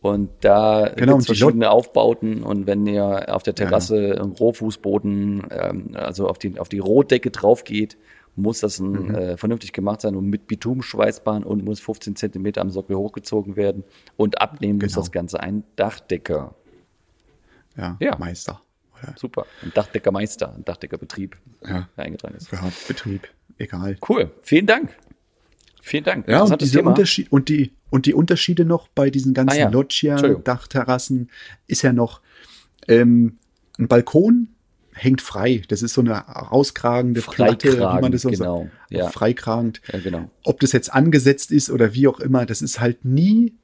[0.00, 2.44] Und da Genau, und die verschiedene Aufbauten.
[2.44, 7.32] Und wenn ihr auf der Terrasse einen Rohfußboden, ähm, also auf die, auf die Rohdecke
[7.32, 7.96] drauf geht,
[8.36, 9.14] muss das ein, Mhm.
[9.16, 13.82] äh, vernünftig gemacht sein und mit Bitumenschweißbahn und muss 15 Zentimeter am Sockel hochgezogen werden.
[14.16, 15.00] Und abnehmen muss Genau.
[15.00, 16.54] das Ganze ein Dachdecker.
[17.76, 18.16] Ja, Ja.
[18.18, 18.60] Meister.
[19.02, 19.46] Oder, Super.
[19.62, 22.50] Ein Dachdeckermeister, ein Dachdeckerbetrieb, ja, der eingetragen ist.
[22.52, 23.96] ja, Betrieb, egal.
[24.08, 24.30] Cool.
[24.42, 24.96] Vielen Dank.
[25.82, 26.28] Vielen Dank.
[26.28, 26.90] Ja, und diese Thema.
[26.90, 29.68] Unterschied und die und die Unterschiede noch bei diesen ganzen Ah, ja.
[29.70, 30.16] Loggia.
[30.16, 31.30] Dachterrassen
[31.66, 32.20] ist ja noch
[32.86, 33.38] ähm,
[33.78, 34.48] ein Balkon
[34.92, 35.62] hängt frei.
[35.68, 38.72] Das ist so eine rauskragende Platte, wie man das so genau, sagt.
[38.90, 39.08] ja.
[39.08, 39.80] Freikragend.
[39.92, 40.30] Ja, genau.
[40.44, 43.54] Ob das jetzt angesetzt ist oder wie auch immer, das ist halt nie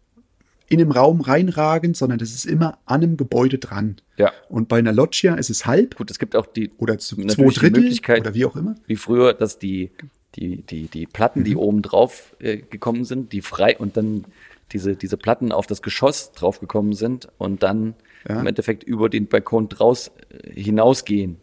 [0.69, 3.97] in einem Raum reinragend, sondern das ist immer an einem Gebäude dran.
[4.17, 4.33] Ja.
[4.49, 7.45] Und bei einer Loggia ist es halb Gut, es gibt auch die, oder zu, zwei
[7.49, 8.75] Drittel Möglichkeit, oder wie auch immer.
[8.87, 9.91] wie früher, dass die,
[10.37, 11.45] die, die, die Platten, Mhm.
[11.45, 14.25] die oben drauf äh, gekommen sind, die frei und dann
[14.73, 17.95] diese, diese Platten auf das Geschoss draufgekommen sind und dann
[18.29, 18.41] Ja.
[18.41, 21.37] im Endeffekt über den Balkon draus äh, hinausgehen.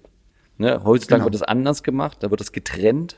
[0.57, 0.83] Ne?
[0.83, 1.25] Heutzutage Genau.
[1.25, 3.17] wird das anders gemacht, da wird das getrennt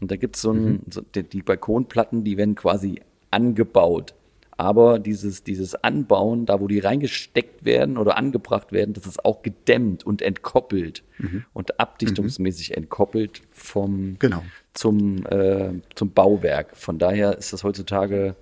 [0.00, 0.80] und da gibt's so, ein, Mhm.
[0.90, 4.14] so die, die Balkonplatten, die werden quasi angebaut.
[4.56, 9.42] Aber dieses, dieses Anbauen, da wo die reingesteckt werden oder angebracht werden, das ist auch
[9.42, 11.44] gedämmt und entkoppelt Mhm.
[11.52, 14.42] und abdichtungsmäßig entkoppelt vom Genau.
[14.72, 16.76] zum, äh, zum Bauwerk.
[16.76, 18.36] Von daher ist das heutzutage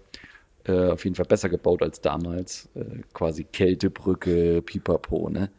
[0.64, 2.68] äh, auf jeden Fall besser gebaut als damals.
[2.77, 5.51] Äh, quasi Kältebrücke, Pipapo, ne?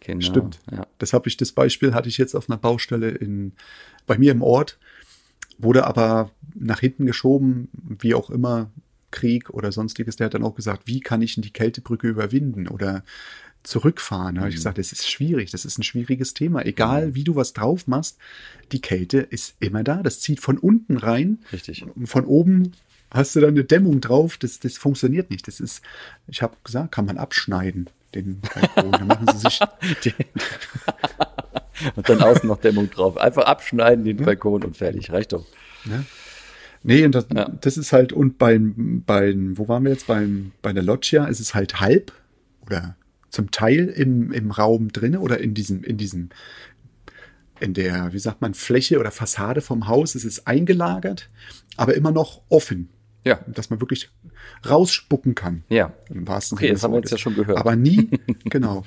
[0.00, 0.20] Genau.
[0.20, 0.60] Stimmt.
[0.70, 0.86] Ja.
[0.98, 3.52] Das habe ich, das Beispiel hatte ich jetzt auf einer Baustelle in,
[4.06, 4.78] bei mir im Ort,
[5.58, 8.70] wurde aber nach hinten geschoben, wie auch immer,
[9.16, 10.16] Krieg oder sonstiges.
[10.16, 13.02] Der hat dann auch gesagt, wie kann ich denn die Kältebrücke überwinden oder
[13.62, 14.36] zurückfahren?
[14.36, 16.64] Da habe ich gesagt, das ist schwierig, das ist ein schwieriges Thema.
[16.64, 18.18] Egal, wie du was drauf machst,
[18.72, 20.02] die Kälte ist immer da.
[20.02, 21.38] Das zieht von unten rein.
[21.52, 21.84] Richtig.
[22.04, 22.72] Von oben
[23.10, 24.36] hast du dann eine Dämmung drauf.
[24.36, 25.48] Das, das funktioniert nicht.
[25.48, 25.82] Das ist,
[26.28, 28.92] ich habe gesagt, kann man abschneiden, den Balkon.
[28.92, 29.60] Dann machen sie sich
[31.96, 33.16] Und dann außen noch Dämmung drauf.
[33.16, 35.10] Einfach abschneiden den Balkon und fertig.
[35.10, 35.46] Reicht doch.
[36.86, 37.48] Nee, und das, Ja.
[37.60, 40.06] das ist halt, und beim, beim, wo waren wir jetzt?
[40.06, 42.12] Beim, bei der Loggia ist es halt halb
[42.64, 42.96] oder
[43.30, 46.30] zum Teil im, im Raum drinne oder in diesem, in diesem,
[47.60, 51.28] in der, wie sagt man, Fläche oder Fassade vom Haus ist es eingelagert,
[51.76, 52.88] aber immer noch offen.
[53.24, 53.40] Ja.
[53.48, 54.10] Dass man wirklich
[54.68, 55.64] rausspucken kann.
[55.68, 55.92] Ja.
[56.10, 57.58] Im wahrsten Okay, das haben wir jetzt ja schon gehört.
[57.58, 58.08] Aber nie,
[58.44, 58.84] genau.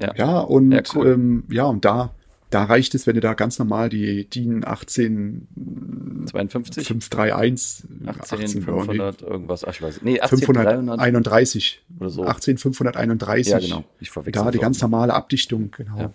[0.00, 0.14] Ja.
[0.16, 1.08] Ja, und Ja, cool.
[1.08, 2.14] ähm, ja, und da,
[2.50, 6.86] da reicht es, wenn du da ganz normal die DIN 18 52?
[6.86, 9.64] 531 18, irgendwie 500, irgendwas.
[9.64, 10.04] Ach, ich weiß nicht.
[10.04, 11.00] Nee, 18, 300.
[11.00, 12.24] 531 oder so.
[12.24, 13.52] 18531.
[13.52, 13.84] Ja, genau.
[14.00, 15.98] Ich verwechsel Da die ganz normale Abdichtung, genau.
[15.98, 16.12] Ja.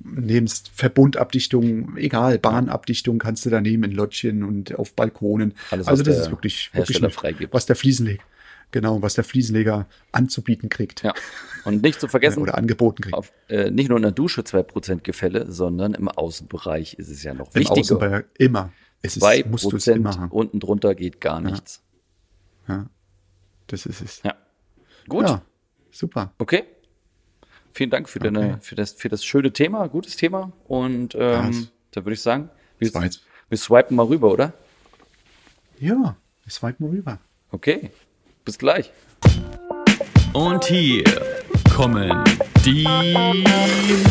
[0.00, 5.52] Nebst Verbundabdichtung, egal, Bahnabdichtung kannst du da nehmen in Lottchen und auf Balkonen.
[5.70, 7.02] Alles, also das ist wirklich, wirklich
[7.50, 8.22] was der Fliesenleger,
[8.70, 11.02] genau, was der Fliesenleger anzubieten kriegt.
[11.02, 11.14] Ja.
[11.64, 13.14] Und nicht zu vergessen, Oder angeboten kriegt.
[13.14, 17.34] auf, äh, nicht nur in der Dusche 2% Gefälle, sondern im Außenbereich ist es ja
[17.34, 17.80] noch Im wichtiger.
[17.80, 18.72] Außenbereich immer.
[19.02, 20.30] Es ist, 2% musst du es immer haben.
[20.30, 21.82] unten drunter geht gar nichts.
[22.68, 22.86] Ja.
[23.68, 24.22] Das ist es.
[24.22, 24.34] Ja.
[25.08, 25.28] Gut.
[25.28, 25.42] Ja,
[25.90, 26.32] super.
[26.38, 26.64] Okay.
[27.72, 30.52] Vielen Dank für, deine, für, das, für das schöne Thema, gutes Thema.
[30.66, 32.48] Und ähm, Ja, da würde ich sagen,
[32.78, 34.54] wir, wir swipen mal rüber, oder?
[35.78, 37.18] Ja, es weit mal rüber.
[37.50, 37.90] Okay.
[38.46, 38.92] Bis gleich.
[40.32, 41.02] Und hier
[41.74, 42.22] kommen
[42.64, 42.84] die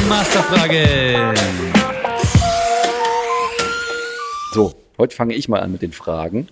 [0.10, 1.34] Masterfragen.
[4.52, 6.50] So, heute fange ich mal an mit den Fragen.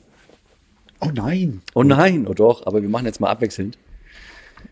[1.02, 1.62] Oh nein.
[1.74, 3.78] Oh nein, oh doch, aber wir machen jetzt mal abwechselnd.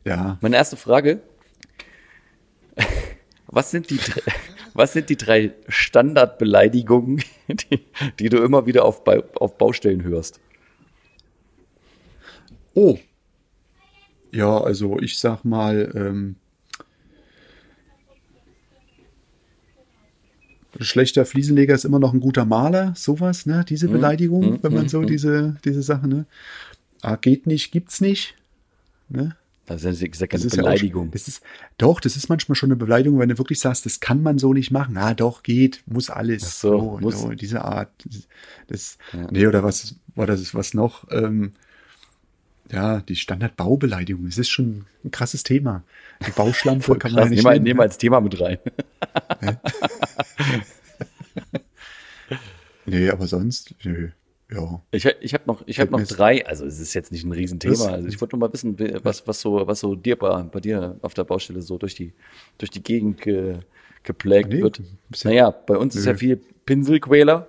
[0.05, 0.37] Ja.
[0.39, 1.19] Meine erste Frage.
[3.47, 3.99] Was sind die,
[4.73, 7.85] was sind die drei Standardbeleidigungen, die,
[8.19, 9.01] die du immer wieder auf,
[9.35, 10.39] auf Baustellen hörst?
[12.73, 12.97] Oh.
[14.31, 16.35] Ja, also ich sag mal, ähm,
[20.79, 23.65] ein schlechter Fliesenleger ist immer noch ein guter Maler, sowas, ne?
[23.67, 26.25] Diese Beleidigung, wenn man so diese, diese Sache, ne?
[27.01, 28.35] Ah, geht nicht, gibt's nicht.
[29.09, 29.35] Ne?
[29.65, 31.07] Das ist ja gesagt Das keine ist ja Beleidigung.
[31.07, 31.41] Auch, das ist,
[31.77, 34.53] doch, das ist manchmal schon eine Beleidigung, wenn du wirklich sagst, das kann man so
[34.53, 34.97] nicht machen.
[34.97, 36.43] Ah, doch, geht, muss alles.
[36.45, 37.21] Ach so, muss.
[37.21, 37.89] so, diese Art.
[38.05, 38.27] Das,
[38.67, 38.97] das
[39.31, 41.09] nee, oder was war das, was noch?
[41.11, 41.53] Ähm,
[42.71, 44.25] ja, die Standardbaubeleidigung.
[44.25, 45.83] Das ist schon ein krasses Thema.
[46.25, 48.57] Die Bauschlampe kann man Krass, ja nicht nehmen wir nehmen wir als Thema mit rein.
[52.85, 54.09] Nee, aber sonst, nö,
[54.51, 54.81] ja.
[54.91, 57.85] Ich, ich habe noch, ich hab noch drei, also es ist jetzt nicht ein Riesenthema.
[57.87, 60.97] Also ich wollte nur mal wissen, was, was so, was so dir bei, bei dir
[61.01, 62.11] auf der Baustelle so durch die,
[62.57, 63.59] durch die Gegend ge,
[64.03, 64.81] geplägt Nee, wird.
[65.23, 66.11] Naja, bei uns ist Nö.
[66.11, 67.47] ja viel Pinselquäler.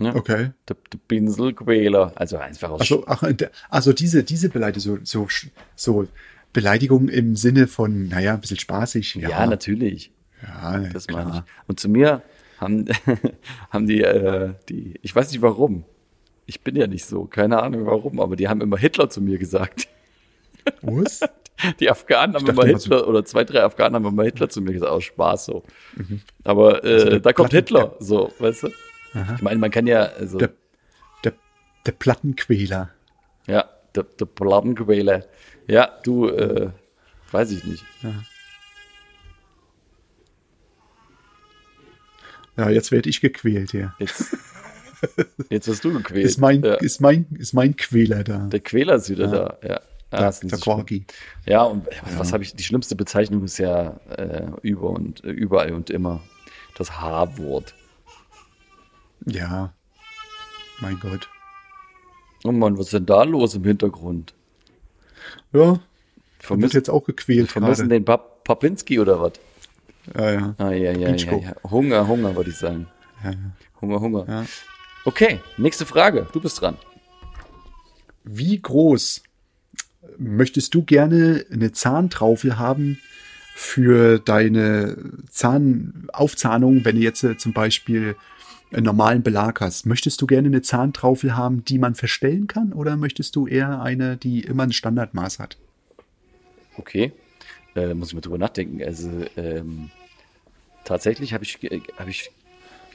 [0.00, 0.14] Ne?
[0.14, 0.50] Okay.
[0.68, 2.12] Der, der Pinselquäler.
[2.16, 3.22] Also einfach aus Also, ach,
[3.68, 5.28] also diese, diese Beleidigung, so, so,
[5.76, 6.06] so
[6.52, 9.14] Beleidigung im Sinne von, naja, ein bisschen spaßig.
[9.16, 10.10] Ja, natürlich.
[10.42, 11.24] Ja, Das klar.
[11.24, 11.52] meine ich.
[11.68, 12.22] Und zu mir
[12.58, 12.86] haben,
[13.70, 15.84] haben die, äh, die, ich weiß nicht warum.
[16.46, 19.38] Ich bin ja nicht so, keine Ahnung warum, aber die haben immer Hitler zu mir
[19.38, 19.86] gesagt.
[20.82, 21.20] Was?
[21.78, 24.62] Die Afghanen haben immer immer so- Hitler, oder zwei, drei Afghanen haben immer Hitler zu
[24.62, 25.62] mir gesagt, aus Spaß so.
[26.42, 28.68] Aber äh, Also da kommt Platten- Hitler, so, weißt du?
[29.12, 30.50] Ich meine, man kann ja, also, Der,
[31.24, 31.32] der,
[31.86, 32.90] der Plattenquäler.
[33.46, 35.24] ja, der, der Plattenquäler.
[35.66, 36.70] Ja, du, äh,
[37.32, 37.84] weiß ich nicht.
[42.56, 43.94] Ja, jetzt werde ich gequält hier.
[43.98, 44.36] Jetzt,
[45.48, 46.24] jetzt wirst du gequält.
[46.26, 46.74] Ist mein, ja.
[46.74, 48.38] ist mein, ist mein Quäler da.
[48.46, 49.80] Der Quäler ist wieder da, ja.
[50.10, 50.58] Ah, der, der.
[50.58, 51.04] Corgi.
[51.46, 55.30] Ja, und was, was habe ich, die schlimmste Bezeichnung ist ja äh, über und äh,
[55.30, 56.20] überall und immer
[56.76, 57.74] das H-Wort.
[59.26, 59.72] Ja.
[60.80, 61.28] Mein Gott.
[62.44, 64.34] Oh Mann, was ist denn da los im Hintergrund?
[65.52, 65.60] Ja.
[65.60, 65.80] Wird
[66.38, 68.00] Vermissen, jetzt auch gequält vermissen gerade.
[68.00, 69.32] den Pap Papinski oder was?
[70.16, 70.54] Ja, ja.
[70.58, 71.54] Ah, ja, ja, ja, ja.
[71.70, 72.86] Hunger, Hunger, würde ich sagen.
[73.22, 73.36] ja, ja.
[73.80, 74.24] Hunger, Hunger.
[74.26, 74.46] Ja.
[75.04, 76.26] Okay, nächste Frage.
[76.32, 76.76] Du bist dran.
[78.24, 79.22] Wie groß
[80.18, 82.98] möchtest du gerne eine Zahntraufel haben
[83.54, 84.96] für deine
[85.30, 88.16] Zahnaufzahnung, wenn du jetzt äh, zum Beispiel
[88.72, 89.86] einen normalen Belag hast?
[89.86, 94.16] Möchtest du gerne eine Zahntraufel haben, die man verstellen kann, oder möchtest du eher eine,
[94.16, 95.56] die immer ein Standardmaß hat?
[96.76, 97.12] Okay.
[97.74, 98.82] Äh, muss ich mal drüber nachdenken.
[98.82, 99.90] Also, ähm,
[100.84, 102.30] tatsächlich habe ich, äh, hab ich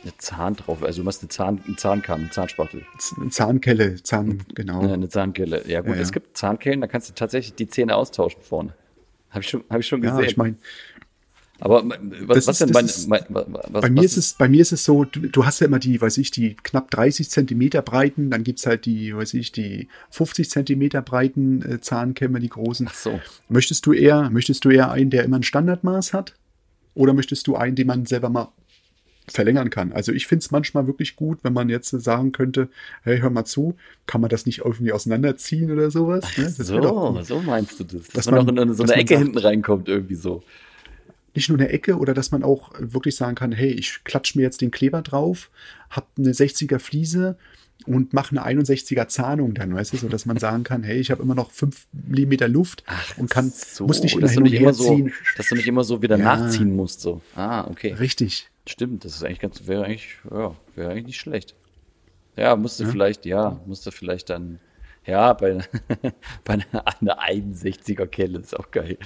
[0.04, 0.84] eine Zahn drauf.
[0.84, 2.86] Also, du machst eine Zahn, einen Zahnkamm, eine Zahnspachtel.
[2.98, 4.86] Z- Zahnkelle, Zahn, genau.
[4.86, 5.68] Ja, eine Zahnkelle.
[5.68, 6.02] Ja, gut, Ja, ja.
[6.02, 8.74] es gibt Zahnkellen, da kannst du tatsächlich die Zähne austauschen vorne.
[9.30, 10.26] Habe ich schon, hab ich schon Ja, gesehen.
[10.30, 10.56] ich meine,
[11.66, 11.98] Aber äh,
[12.28, 14.48] was, was ist- denn mein, ist- mein, was, was, bei mir was ist es, bei
[14.48, 17.28] mir ist es so, du, du hast ja immer die, weiß ich, die knapp 30
[17.30, 22.50] Zentimeter breiten, dann gibt's halt die, weiß ich, die 50 Zentimeter breiten äh, Zahnkämme, die
[22.50, 22.88] großen.
[22.90, 23.20] Ach so.
[23.50, 26.36] Möchtest du eher, möchtest du eher einen, der immer ein Standardmaß hat?
[26.94, 28.50] Oder möchtest du einen, den man selber mal
[29.28, 29.92] verlängern kann?
[29.92, 32.70] Also ich finde es manchmal wirklich gut, wenn man jetzt sagen könnte,
[33.02, 33.76] hey, hör mal zu,
[34.06, 36.24] kann man das nicht irgendwie auseinanderziehen oder sowas?
[36.38, 36.48] Ne?
[36.50, 38.04] So, so meinst du das.
[38.04, 40.44] Dass, Dass man, man- auch in so eine Ecke sagt- hinten reinkommt, irgendwie so.
[41.36, 44.44] Nicht nur eine Ecke oder dass man auch wirklich sagen kann, hey, ich klatsch mir
[44.44, 45.50] jetzt den Kleber drauf,
[45.90, 47.38] hab eine 60er Fliese
[47.86, 51.12] und mache eine 61er Zahnung dann, weißt du, so dass man sagen kann, hey, ich
[51.12, 52.84] habe immer noch 5 Millimeter Luft
[53.18, 55.84] und kann so, muss nicht immer dass du nicht immer so, dass du nicht immer
[55.84, 56.38] so wieder Ja.
[56.38, 57.22] nachziehen musst, so.
[57.36, 57.94] Ah, okay.
[57.94, 58.50] Richtig.
[58.68, 61.54] Stimmt, das ist eigentlich ganz, wäre eigentlich, ja, wäre eigentlich nicht schlecht.
[62.38, 64.60] Ja, musste vielleicht, ja, musste vielleicht dann,
[65.06, 65.60] ja, bei,
[66.44, 66.66] bei einer,
[67.02, 68.98] einer 61er Kelle ist auch geil.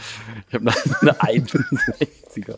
[0.48, 2.58] Ich habe eine 61er.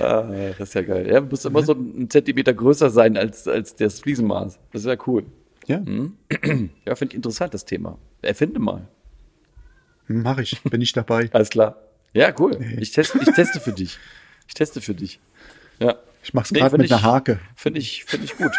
[0.00, 0.22] Ah,
[0.58, 1.08] das ist ja geil.
[1.08, 4.58] Ja, muss immer so einen Zentimeter größer sein als, als das Fliesenmaß.
[4.72, 5.24] Das ist ja cool.
[5.66, 6.16] Ja, Hm?
[6.84, 7.98] Ja, finde ich interessant, das Thema.
[8.22, 8.86] Erfinde mal.
[10.08, 11.28] mache ich, bin ich dabei.
[11.32, 11.76] Alles klar.
[12.12, 12.58] Ja, cool.
[12.78, 13.98] Ich teste, ich teste für dich.
[14.48, 15.20] Ich teste für dich.
[15.78, 15.96] Ja.
[16.22, 17.38] Ich mach's Nee, gerade find mit einer ich- Hake.
[17.54, 18.52] Finde ich, finde ich gut.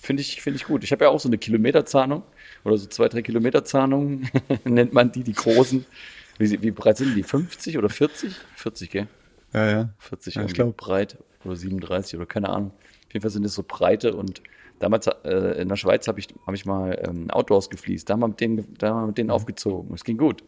[0.00, 0.84] Finde ich, finde ich gut.
[0.84, 2.22] Ich habe ja auch so eine Kilometerzahnung
[2.64, 4.28] oder so zwei, drei Kilometer Zahnungen
[4.64, 5.84] nennt man die, die großen.
[6.38, 7.22] Wie, wie breit sind die?
[7.22, 8.34] 50 oder 40?
[8.56, 9.06] 40, gell?
[9.52, 9.88] Ja, ja.
[9.98, 10.76] 40 Ja, ich irgendwie glaub.
[10.76, 12.72] breit oder 37 oder keine Ahnung.
[13.06, 14.42] Auf jeden Fall sind es so breite und
[14.78, 18.08] damals äh, in der Schweiz habe ich, hab ich mal ähm, Outdoors gefliest.
[18.08, 19.92] Da haben wir mit denen, da haben wir mit denen aufgezogen.
[19.94, 20.44] Es ging gut.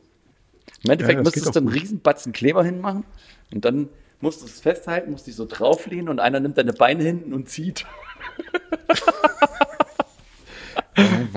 [0.84, 3.04] Im Endeffekt Ja, das musstest geht du einen riesen Batzen Kleber hinmachen
[3.52, 3.88] und dann
[4.20, 7.48] musst du es festhalten, musst dich so drauflehnen und einer nimmt deine Beine hinten und
[7.48, 7.86] zieht.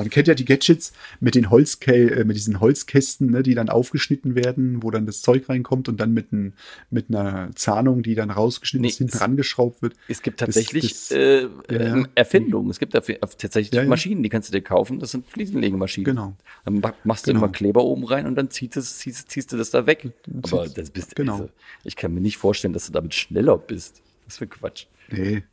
[0.04, 3.70] Man kennt ja die Gadgets mit den Holzkä äh, mit diesen Holzkästen, ne, die dann
[3.70, 6.54] aufgeschnitten werden, wo dann das Zeug reinkommt und dann mit, ein,
[6.89, 9.94] mit einer Zahnung, die dann rausgeschnitten Nee, ist, hinten es- rangeschraubt wird.
[10.08, 12.08] Es gibt Das- tatsächlich das- äh, ja, ähm.
[12.16, 12.70] Erfindungen.
[12.70, 13.86] Es gibt tatsächlich Ja.
[13.86, 15.00] Maschinen, die kannst du dir kaufen.
[15.00, 16.06] Das sind Fliesenlegemaschinen.
[16.06, 16.36] Genau.
[16.66, 17.46] Dann ma- machst du Genau.
[17.46, 20.12] immer Kleber oben rein und dann ziehst, es, ziehst, ziehst du das da weg.
[20.44, 21.34] Aber das bist Genau.
[21.34, 21.50] also,
[21.84, 24.02] ich kann mir nicht vorstellen, dass du damit schneller bist.
[24.26, 24.86] Was für Quatsch.
[25.10, 25.44] Nee.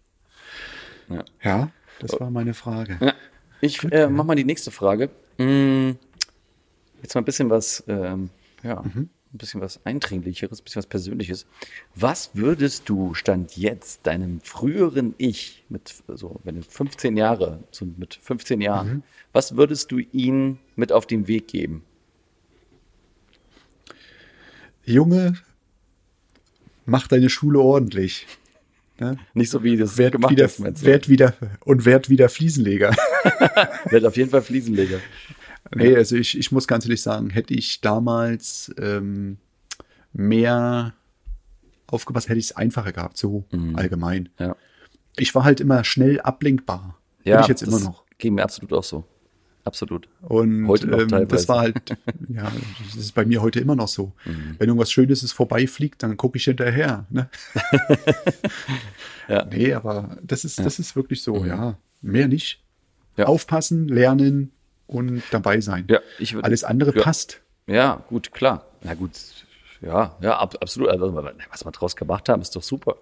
[1.08, 1.24] Ja.
[1.42, 2.96] Ja, das war meine Frage.
[3.00, 3.14] Ja,
[3.60, 5.10] ich äh, mach mal die nächste Frage.
[5.38, 5.90] Mm,
[7.02, 8.28] Jetzt mal ein bisschen was, ähm,
[8.62, 9.08] ja, Mhm.
[9.32, 11.46] ein bisschen was Eindringlicheres, ein bisschen was Persönliches.
[11.94, 17.86] Was würdest du Stand jetzt deinem früheren Ich mit, so, wenn du 15 Jahre, so
[17.96, 19.02] mit 15 Jahren, Mhm.
[19.32, 21.84] was würdest du ihm mit auf den Weg geben?
[24.84, 25.34] Junge,
[26.84, 28.26] mach deine Schule ordentlich.
[29.00, 29.16] Ne?
[29.34, 30.86] Nicht so wie das Werd gemacht wieder, hast, meinst du?
[30.86, 31.34] werd wieder
[31.64, 32.94] und werd wieder Fliesenleger.
[33.90, 34.98] Werd auf jeden Fall Fliesenleger.
[35.74, 39.38] Nee, also ich, ich muss ganz ehrlich sagen, hätte ich damals ähm,
[40.12, 40.94] mehr
[41.86, 44.28] aufgepasst, hätte ich es einfacher gehabt, so allgemein.
[44.38, 44.56] Ja.
[45.16, 46.98] Ich war halt immer schnell ablenkbar.
[47.24, 48.04] Ja, Bin ich jetzt das immer noch.
[48.18, 49.04] Ging mir absolut auch so.
[49.70, 50.08] Absolut.
[50.22, 51.28] Und Heute noch ähm, teilweise.
[51.28, 51.90] das war halt,
[52.28, 52.50] ja,
[52.86, 54.10] das ist bei mir heute immer noch so.
[54.24, 54.56] Mhm.
[54.58, 57.06] Wenn irgendwas Schönes ist vorbeifliegt, dann gucke ich hinterher.
[57.08, 57.30] Ne?
[59.28, 59.44] Ja.
[59.44, 61.78] Nee, aber das ist, das ist wirklich so, ja.
[62.00, 62.64] Mehr nicht.
[63.16, 63.26] Ja.
[63.26, 64.50] Aufpassen, lernen
[64.88, 65.84] und dabei sein.
[65.88, 67.00] Ja, ich Alles andere ja.
[67.00, 67.40] passt.
[67.68, 68.66] Ja, gut, klar.
[68.82, 69.12] Na gut,
[69.82, 70.88] ja, ja, ab, absolut.
[70.88, 72.96] Also, was wir draus gemacht haben, ist doch super.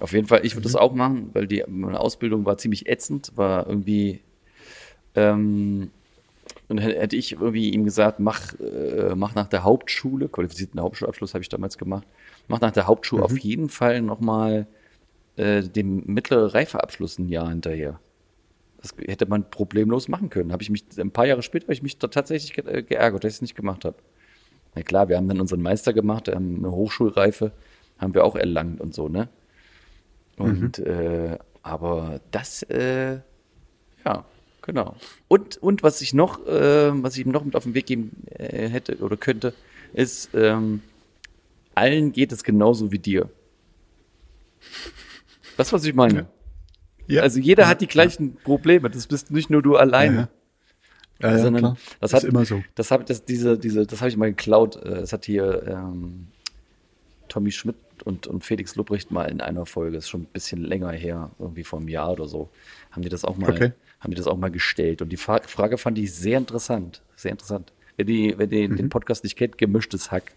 [0.00, 3.30] Auf jeden Fall, ich würde das auch machen, weil die meine Ausbildung war ziemlich ätzend,
[3.36, 4.20] war irgendwie.
[5.14, 5.90] Ähm,
[6.68, 11.34] und hä- hätte ich irgendwie ihm gesagt, mach, äh, mach nach der Hauptschule, qualifizierten Hauptschulabschluss
[11.34, 12.06] habe ich damals gemacht,
[12.48, 14.66] mach nach der Hauptschule auf jeden Fall nochmal
[15.36, 18.00] äh, den mittleren Reifeabschluss ein Jahr hinterher.
[18.80, 20.52] Das hätte man problemlos machen können.
[20.52, 23.32] Habe ich mich ein paar Jahre später habe ich mich da tatsächlich ge geärgert, dass
[23.32, 23.96] ich es nicht gemacht habe.
[24.74, 27.52] Na klar, wir haben dann unseren Meister gemacht, ähm, eine Hochschulreife
[27.98, 29.28] haben wir auch erlangt und so, ne?
[30.38, 33.20] Und äh, aber das, äh,
[34.04, 34.24] ja,
[34.62, 34.96] genau.
[35.28, 38.24] Und und was ich noch, äh, was ich ihm noch mit auf den Weg geben
[38.30, 39.54] äh, hätte oder könnte,
[39.92, 40.82] ist ähm,
[41.74, 43.28] allen geht es genauso wie dir.
[45.56, 46.26] Das, was ich meine.
[47.06, 47.22] Ja.
[47.22, 48.88] Also jeder hat die gleichen Probleme.
[48.88, 50.28] Das bist nicht nur du alleine.
[51.20, 51.76] Ja, ja, sondern klar.
[52.00, 52.62] das hat ist immer so.
[52.74, 54.76] Das habe das diese diese das habe ich mal geklaut.
[54.76, 56.28] Äh, Das hat hier ähm,
[57.28, 59.96] Tommy Schmidt und und Felix Lubrecht mal in einer Folge.
[59.96, 62.50] Das ist schon ein bisschen länger her, irgendwie vor einem Jahr oder so.
[62.90, 63.72] Haben die das auch mal Okay.
[64.02, 67.30] Haben die das auch mal gestellt und die Fra Frage fand ich sehr interessant, sehr
[67.30, 67.72] interessant.
[67.96, 68.76] Wer die wer den, Mhm.
[68.76, 70.32] den Podcast nicht kennt, gemischtes Hack.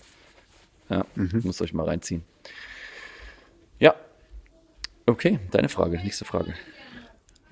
[0.89, 2.23] Ja, müsst euch mal reinziehen.
[3.79, 3.95] Ja.
[5.07, 6.53] Okay, deine Frage, nächste Frage.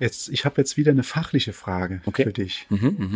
[0.00, 2.24] Jetzt, ich habe jetzt wieder eine fachliche Frage Okay.
[2.24, 2.66] für dich.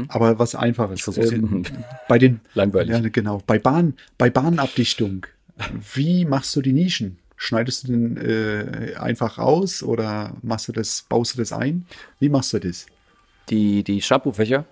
[0.08, 1.00] Aber was einfaches.
[1.02, 1.32] versuch's.
[2.08, 2.90] bei den Langweilig.
[2.90, 3.42] Ja, genau.
[3.46, 5.26] Bei Bahn, bei Bahnabdichtung.
[5.94, 7.18] Wie machst du die Nischen?
[7.40, 11.86] Schneidest du den äh, einfach raus oder machst du das, baust du das ein?
[12.18, 12.86] Wie machst du das?
[13.48, 14.64] Die die Shampoo-Fächer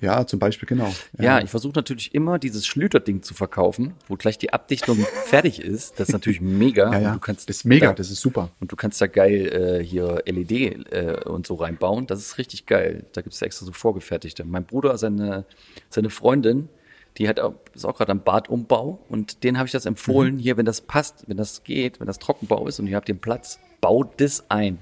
[0.00, 0.90] Ja, zum Beispiel, genau.
[1.18, 6.00] Ja, ich versuche natürlich immer dieses Schlüterding zu verkaufen, wo gleich die Abdichtung fertig ist.
[6.00, 6.90] Das ist natürlich mega.
[6.90, 7.12] ja, ja.
[7.12, 8.48] Du kannst das ist mega, da, das ist super.
[8.60, 12.06] Und du kannst da geil äh, hier LED äh, und so reinbauen.
[12.06, 13.04] Das ist richtig geil.
[13.12, 14.44] Da gibt es extra so vorgefertigte.
[14.46, 15.44] Mein Bruder, seine,
[15.90, 16.70] seine Freundin,
[17.18, 20.38] die hat auch, ist auch gerade am Badumbau und denen habe ich das empfohlen, Mhm.
[20.38, 23.18] hier, wenn das passt, wenn das geht, wenn das Trockenbau ist und ihr habt den
[23.18, 24.78] Platz, baut das ein.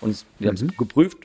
[0.00, 1.18] Und wir haben es geprüft,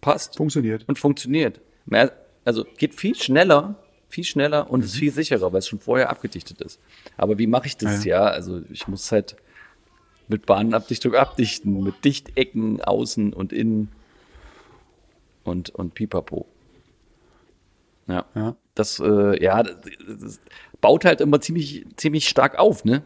[0.00, 0.84] passt Funktioniert.
[0.88, 1.60] und funktioniert.
[1.86, 2.12] Mehr,
[2.44, 3.76] also geht viel schneller,
[4.08, 6.78] viel schneller und ist viel sicherer, weil es schon vorher abgedichtet ist.
[7.16, 8.04] Aber wie mache ich das?
[8.04, 8.24] Ja.
[8.24, 9.36] also ich muss halt
[10.28, 13.88] mit Bahnabdichtung abdichten, mit Dichtecken außen und innen
[15.44, 16.46] und, und pipapo.
[18.08, 18.24] Ja.
[18.34, 18.56] Ja.
[18.74, 19.76] Das, äh, ja, das,
[20.20, 20.40] das
[20.80, 23.02] baut halt immer ziemlich, ziemlich stark auf, ne?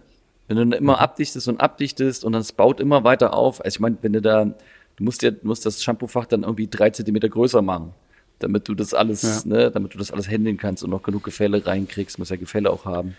[0.49, 3.65] Wenn du dann immer abdichtest und abdichtest und das baut immer weiter auf.
[3.65, 6.69] Also ich meine, wenn du da, du musst ja, du musst das Shampoofach dann irgendwie
[6.69, 7.93] drei Zentimeter größer machen,
[8.39, 9.41] damit du das alles, Ja.
[9.45, 12.71] ne, damit du das alles handeln kannst und noch genug Gefälle reinkriegst, muss ja Gefälle
[12.71, 13.17] auch haben.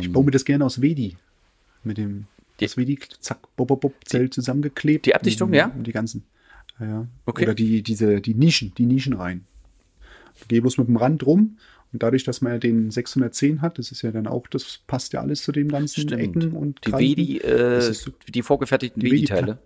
[0.00, 1.16] Ich baue mir das gerne aus Wedi.
[1.84, 2.26] Mit dem
[2.58, 5.06] Die- das Wedi, zack, bob, bob, bob, Zelt zusammengeklebt.
[5.06, 5.66] die Abdichtung, Und- ja?
[5.66, 6.24] Und die ganzen.
[6.80, 7.06] Ja, ja.
[7.26, 7.44] Okay.
[7.44, 9.44] Oder die, diese, die Nischen, die Nischen rein.
[10.46, 11.58] Gehe bloß mit dem Rand rum
[11.92, 15.12] und dadurch, dass man ja den 610 hat, das ist ja dann auch, das passt
[15.14, 17.04] ja alles zu den ganzen Ecken und die Kanten.
[17.04, 19.58] Wedi, äh, so- die vorgefertigten Wedi-Teile.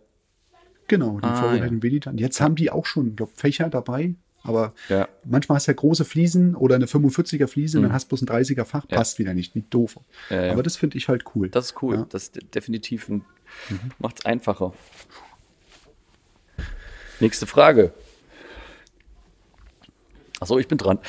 [0.88, 1.82] Genau, die Ah, vorgefertigten ja.
[1.82, 2.18] Wedi-Teile.
[2.18, 4.14] Jetzt haben die auch schon, glaube Fächer dabei.
[4.44, 5.08] Aber Ja.
[5.24, 8.26] manchmal hast du ja große Fliesen oder eine 45er Fliese, dann hast du bloß ein
[8.26, 9.96] 30er Fach, passt wieder nicht, nicht doof.
[10.30, 10.34] Mhm.
[10.36, 10.52] Ja, ja.
[10.52, 11.48] Aber das finde ich halt cool.
[11.48, 11.94] Das ist cool.
[11.94, 12.06] Ja.
[12.10, 13.24] Das ist de- definitiv ein,
[13.70, 13.78] Mhm.
[14.00, 14.72] macht's einfacher.
[17.20, 17.92] Nächste Frage.
[20.42, 20.98] Achso, ich bin dran.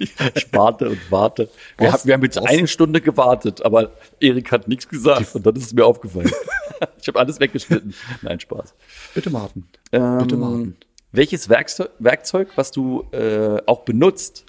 [0.00, 1.48] ich warte und warte.
[1.78, 5.54] Wir, haben, wir haben jetzt eine Stunde gewartet, aber Erik hat nichts gesagt und dann
[5.54, 6.28] ist es mir aufgefallen.
[7.00, 7.94] ich habe alles weggeschnitten.
[8.22, 8.74] Nein, Spaß.
[9.14, 9.68] Bitte warten.
[9.92, 10.76] Ähm, Bitte warten.
[11.12, 14.44] Welches Werkzeug, Werkzeug was du äh, auch benutzt,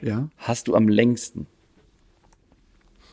[0.00, 0.28] Ja.
[0.36, 1.46] hast du am längsten?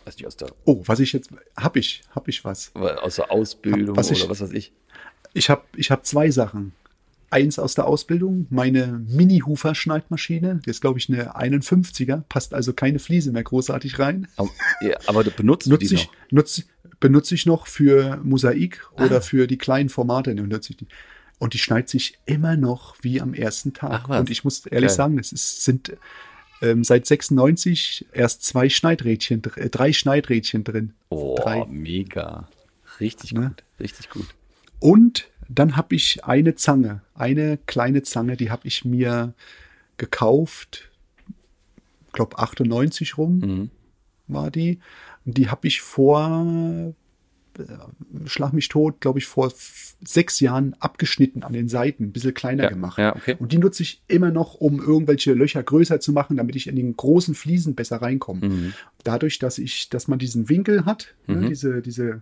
[0.05, 2.71] Weiß nicht, aus der, Oh, was ich jetzt, hab ich, hab ich was.
[2.75, 4.71] aus der Ausbildung Was ich- oder was weiß ich.
[5.33, 6.73] Ich habe ich hab zwei Sachen.
[7.29, 10.61] Eins aus der Ausbildung, meine Mini-Hufer-Schneidmaschine.
[10.65, 12.23] Die ist, glaube ich, eine 51er.
[12.29, 14.27] Passt also keine Fliese mehr großartig rein.
[14.37, 14.49] Aber,
[14.81, 16.13] ja, aber du benutzt du Nutze die ich, noch?
[16.31, 16.63] nutz,
[16.99, 19.05] benutze ich noch für Mosaik Ah.
[19.05, 20.31] oder für die kleinen Formate.
[21.39, 24.05] Und die schneidet sich immer noch wie am ersten Tag.
[24.09, 24.19] Ach.
[24.19, 24.95] Und ich muss ehrlich Geil.
[24.95, 25.97] sagen, es ist, sind
[26.61, 30.93] ähm, seit 96 erst zwei Schneidrädchen, dr- äh, drei Schneidrädchen drin.
[31.09, 31.65] Oh, Drei.
[31.69, 32.47] mega.
[32.99, 33.49] Richtig Ne?
[33.49, 34.25] gut, richtig gut.
[34.79, 39.33] Und dann habe ich eine Zange, eine kleine Zange, die habe ich mir
[39.97, 40.89] gekauft,
[42.11, 43.69] glaube 98 rum Mhm.
[44.27, 44.79] war die.
[45.25, 46.93] Die habe ich vor,
[47.57, 47.63] äh,
[48.25, 49.51] schlag mich tot, glaube ich, vor
[50.05, 52.97] sechs Jahren abgeschnitten an den Seiten, ein bisschen kleiner Ja, gemacht.
[52.99, 53.35] ja, okay.
[53.39, 56.75] Und die nutze ich immer noch, um irgendwelche Löcher größer zu machen, damit ich in
[56.75, 58.47] den großen Fliesen besser reinkomme.
[58.47, 58.73] Mhm.
[59.03, 62.21] Dadurch, dass ich, dass man diesen Winkel hat, ne, diese, diese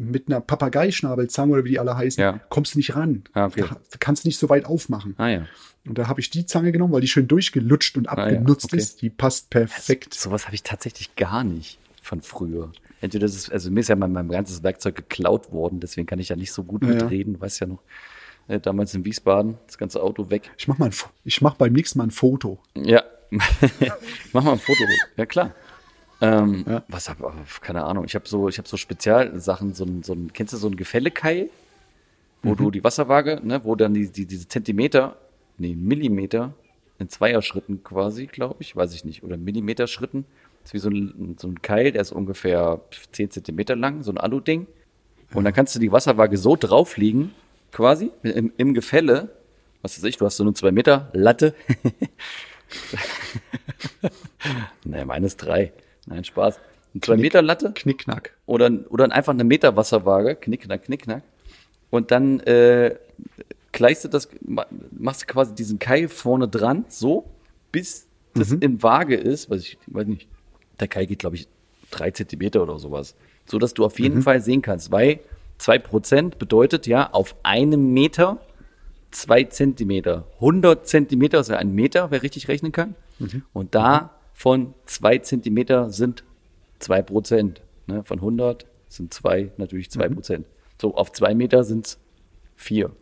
[0.00, 2.40] mit einer Papageischnabelzange oder wie die alle heißen, Ja.
[2.48, 3.24] kommst du nicht ran.
[3.34, 3.64] Ah, okay.
[3.68, 5.14] Da kannst du nicht so weit aufmachen.
[5.18, 5.46] Ah ja.
[5.86, 8.66] Und da habe ich die Zange genommen, weil die schön durchgelutscht und Ah, ja, abgenutzt
[8.66, 8.76] okay.
[8.76, 9.02] ist.
[9.02, 10.14] Die passt perfekt.
[10.14, 12.70] Sowas habe ich tatsächlich gar nicht von früher.
[13.00, 16.18] Entweder das ist, also mir ist ja mein, mein ganzes Werkzeug geklaut worden, deswegen kann
[16.18, 17.80] ich ja nicht so gut Ja, mitreden, weiß ja noch.
[18.48, 20.50] Äh, damals in Wiesbaden, das ganze Auto weg.
[20.58, 20.94] Ich mach mal ein,
[21.24, 22.58] ich mach beim nächsten Mal ein Foto.
[22.74, 23.02] Ja,
[24.32, 24.82] mach mal ein Foto.
[25.16, 25.54] Ja, klar.
[26.20, 26.82] Ähm, Ja.
[26.88, 27.18] Was hab,
[27.60, 28.04] keine Ahnung.
[28.04, 30.76] Ich habe so, ich habe so Spezialsachen, so ein, so ein, kennst du so ein
[30.76, 31.50] Gefällekeil,
[32.42, 35.16] wo du die Wasserwaage, ne, wo dann die, die, diese Zentimeter,
[35.58, 36.54] nee, Millimeter
[36.98, 40.24] in Zweierschritten quasi, glaube ich, weiß ich nicht, oder Millimeter-Schritten.
[40.62, 42.80] Das ist wie so ein, so ein Keil, der ist ungefähr
[43.12, 44.66] 10 Zentimeter lang, so ein Alu-Ding.
[45.34, 47.32] Und dann kannst du die Wasserwaage so drauflegen,
[47.70, 49.30] quasi, im, im Gefälle.
[49.82, 51.54] Was weiß ich, du hast so eine 2 Meter Latte.
[54.84, 55.72] Nee, meines drei.
[56.08, 56.58] Nein, Spaß.
[56.94, 58.32] Eine 2 Meter Latte Knickknack.
[58.46, 61.22] oder, oder einfach eine Meter Wasserwaage, knickknack, knickknack.
[61.90, 62.96] Und dann äh,
[63.72, 67.28] gleichst du das, ma- machst du quasi diesen Keil vorne dran, so,
[67.72, 70.28] bis das in Waage ist, weiß ich, weiß nicht,
[70.80, 71.48] der Keil geht, glaube ich,
[71.90, 73.14] drei Zentimeter oder sowas.
[73.46, 75.20] So dass du auf jeden Fall sehen kannst, weil
[75.56, 78.38] zwei Prozent bedeutet ja auf einem Meter
[79.10, 80.26] zwei Zentimeter.
[80.34, 82.94] 100 Zentimeter ist ja ein Meter, wer richtig rechnen kann.
[83.52, 83.74] Und
[84.38, 86.22] davon zwei Zentimeter sind
[86.78, 87.60] zwei Prozent.
[87.88, 88.04] Ne?
[88.04, 90.46] Von 100 sind zwei natürlich zwei Prozent.
[90.80, 91.98] So, auf zwei Meter sind es
[92.54, 92.92] vier.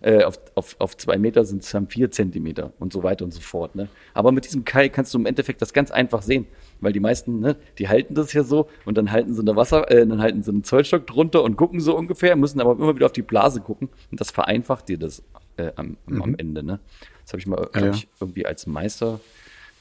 [0.00, 3.32] Äh, auf, auf, auf zwei Meter sind es dann vier Zentimeter und so weiter und
[3.32, 3.76] so fort.
[3.76, 3.88] Ne?
[4.14, 6.46] Aber mit diesem Keil kannst du im Endeffekt das ganz einfach sehen,
[6.80, 9.88] weil die meisten, ne, die halten das ja so und dann halten sie eine Wasser,
[9.92, 13.06] äh, dann halten sie einen Zollstock drunter und gucken so ungefähr, müssen aber immer wieder
[13.06, 15.22] auf die Blase gucken und das vereinfacht dir das
[15.56, 16.64] äh, am, am Ende.
[16.64, 16.80] Ne?
[17.22, 17.90] Das habe ich mal, ja.
[17.90, 19.20] ich, irgendwie als Meister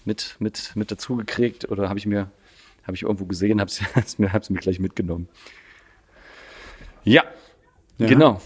[0.10, 2.32] mit, mit, mit dazu gekriegt oder habe ich mir,
[2.84, 3.70] habe ich irgendwo gesehen, habe
[4.05, 5.30] es mir, hab's mir gleich mitgenommen.
[7.03, 7.24] Ja,
[7.99, 8.07] Ja.
[8.07, 8.41] genau.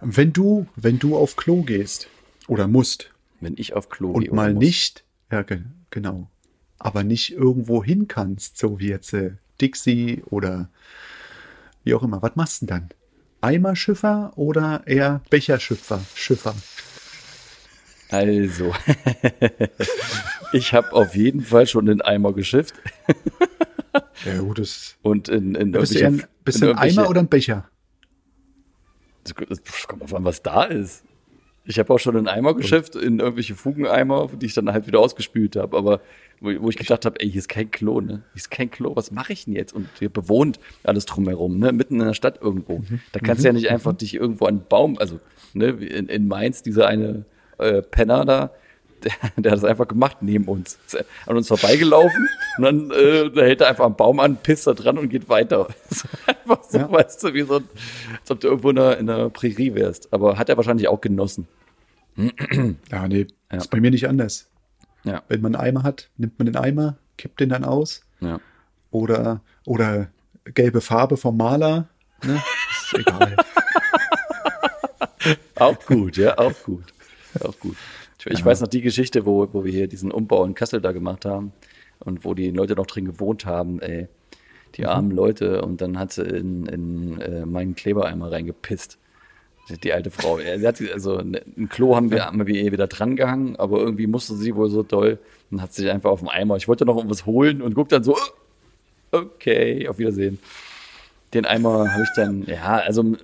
[0.00, 2.08] Wenn du, wenn du auf Klo gehst
[2.46, 4.64] oder musst Wenn ich auf Klo und gehe oder mal muss.
[4.64, 6.28] nicht, ja, ge- genau,
[6.78, 10.70] aber nicht irgendwo hin kannst, so wie jetzt äh, Dixie oder
[11.84, 12.88] wie auch immer, was machst du denn dann?
[13.40, 16.00] Eimerschiffer oder eher Becherschiffer?
[16.14, 16.54] Schiffer.
[18.10, 18.72] Also,
[20.52, 22.74] ich habe auf jeden Fall schon in Eimer geschifft
[24.24, 27.20] Ja, gut, das und in, in bist du eher ein, bist in ein Eimer oder
[27.20, 27.68] ein Becher?
[29.24, 31.04] Es kommt auf an, was da ist.
[31.64, 35.00] Ich habe auch schon in Eimer geschifft, in irgendwelche Fugeneimer, die ich dann halt wieder
[35.00, 35.76] ausgespült habe.
[35.76, 36.00] Aber
[36.40, 38.22] wo, wo ich gedacht habe, ey, hier ist kein Klo, ne?
[38.32, 39.74] Hier ist kein Klo, was mache ich denn jetzt?
[39.74, 41.72] Und hier bewohnt alles drumherum, ne?
[41.72, 42.82] Mitten in der Stadt irgendwo.
[43.12, 45.20] Da kannst du ja nicht einfach dich irgendwo an einen Baum, also
[45.52, 47.26] ne, in, in Mainz, dieser eine
[47.58, 48.50] äh, Penner da,
[49.04, 50.78] der, der hat das einfach gemacht neben uns.
[50.86, 52.28] Ist an uns vorbeigelaufen
[52.58, 55.28] und dann äh, da hält er einfach am Baum an, pisst da dran und geht
[55.28, 55.68] weiter.
[56.26, 56.90] Einfach so, Ja.
[56.90, 57.54] weißt du, wie so,
[58.20, 60.12] als ob du irgendwo in der, in der Prärie wärst.
[60.12, 61.46] Aber hat er wahrscheinlich auch genossen.
[62.90, 63.58] Ja, nee, Ja.
[63.58, 64.48] ist bei mir nicht anders.
[65.04, 68.40] Ja, Wenn man einen Eimer hat, nimmt man den Eimer, kippt den dann aus ja.
[68.90, 70.08] oder, oder
[70.44, 71.88] gelbe Farbe vom Maler.
[72.24, 72.42] Ne?
[72.70, 73.36] Ist egal.
[75.56, 76.84] Auch gut, ja, auch gut.
[77.40, 77.76] Auch gut.
[78.30, 81.24] Ich, weiß noch die Geschichte, wo, wo wir hier diesen Umbau in Kassel da gemacht
[81.24, 81.52] haben
[82.00, 84.08] und wo die Leute noch drin gewohnt haben, ey.
[84.74, 88.98] Die armen Leute und dann hat sie in, in äh, meinen Klebereimer reingepisst.
[89.82, 90.38] Die alte Frau.
[90.92, 94.34] Also ne, ein Klo haben wir, haben wir ihr wieder dran gehangen, aber irgendwie musste
[94.34, 95.18] sie wohl so doll
[95.50, 96.56] und hat sich einfach auf dem Eimer.
[96.56, 100.38] Ich wollte noch irgendwas holen und guck dann so, "Oh, okay, auf Wiedersehen.
[101.34, 103.16] Den Eimer habe ich dann, ja, also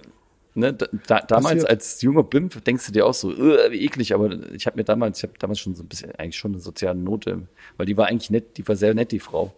[0.55, 4.15] ne, da, da, damals als junger Bimp denkst du dir auch so, "Ugh, wie eklig,
[4.15, 6.61] aber ich habe mir damals, ich habe damals schon so ein bisschen, eigentlich schon eine
[6.61, 7.47] soziale Note,
[7.77, 9.53] weil die war eigentlich nett, die war sehr nett, die Frau.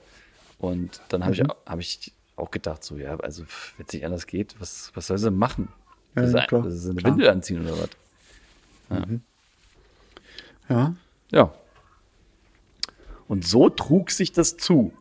[0.58, 3.42] Und dann habe ich, hab ich auch gedacht, so, ja, also
[3.76, 5.68] wenn es nicht anders geht, was, was soll sie machen?
[6.14, 6.62] Ja, Soll sie- ja, klar.
[6.62, 7.12] soll sie eine Klar.
[7.12, 7.90] Windel anziehen oder was?
[10.68, 10.94] Ja.
[11.30, 11.52] Ja.
[13.28, 14.92] Und so trug sich das zu.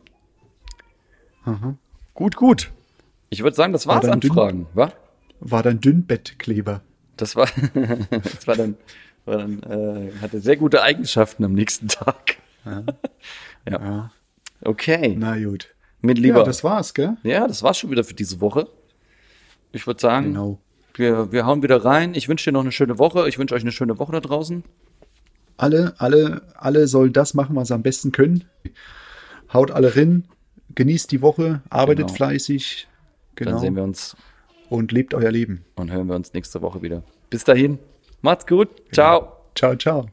[2.14, 2.72] Gut, gut.
[3.30, 4.20] Ich würde sagen, das war's an?
[4.22, 4.92] Fragen, wa?
[5.40, 6.82] War dann Dünnbettkleber.
[7.16, 7.48] Das war,
[8.10, 8.76] das war dann,
[9.24, 12.36] war dann äh, hatte sehr gute Eigenschaften am nächsten Tag.
[12.64, 12.84] Ja.
[13.68, 14.10] Ja.
[14.62, 15.14] Okay.
[15.18, 15.74] Na gut.
[16.00, 16.38] Mit lieber.
[16.38, 17.16] Ja, das war's, gell?
[17.22, 18.68] Ja, das war's schon wieder für diese Woche.
[19.72, 20.58] Ich würde sagen, Genau.
[20.94, 22.14] wir, wir hauen wieder rein.
[22.14, 23.28] Ich wünsche dir noch eine schöne Woche.
[23.28, 24.62] Ich wünsche euch eine schöne Woche da draußen.
[25.56, 28.44] Alle, alle, alle sollen das machen, was sie am besten können.
[29.52, 30.28] Haut alle rein,
[30.74, 32.14] genießt die Woche, arbeitet Genau.
[32.16, 32.88] fleißig.
[33.36, 33.58] Dann Genau.
[33.58, 34.16] sehen wir uns
[34.68, 35.64] Und lebt euer Leben.
[35.76, 37.02] und hören wir uns nächste Woche wieder.
[37.30, 37.78] Bis dahin.
[38.22, 38.68] Macht's gut.
[38.92, 39.36] Ciao.
[39.54, 40.06] Ciao, ciao.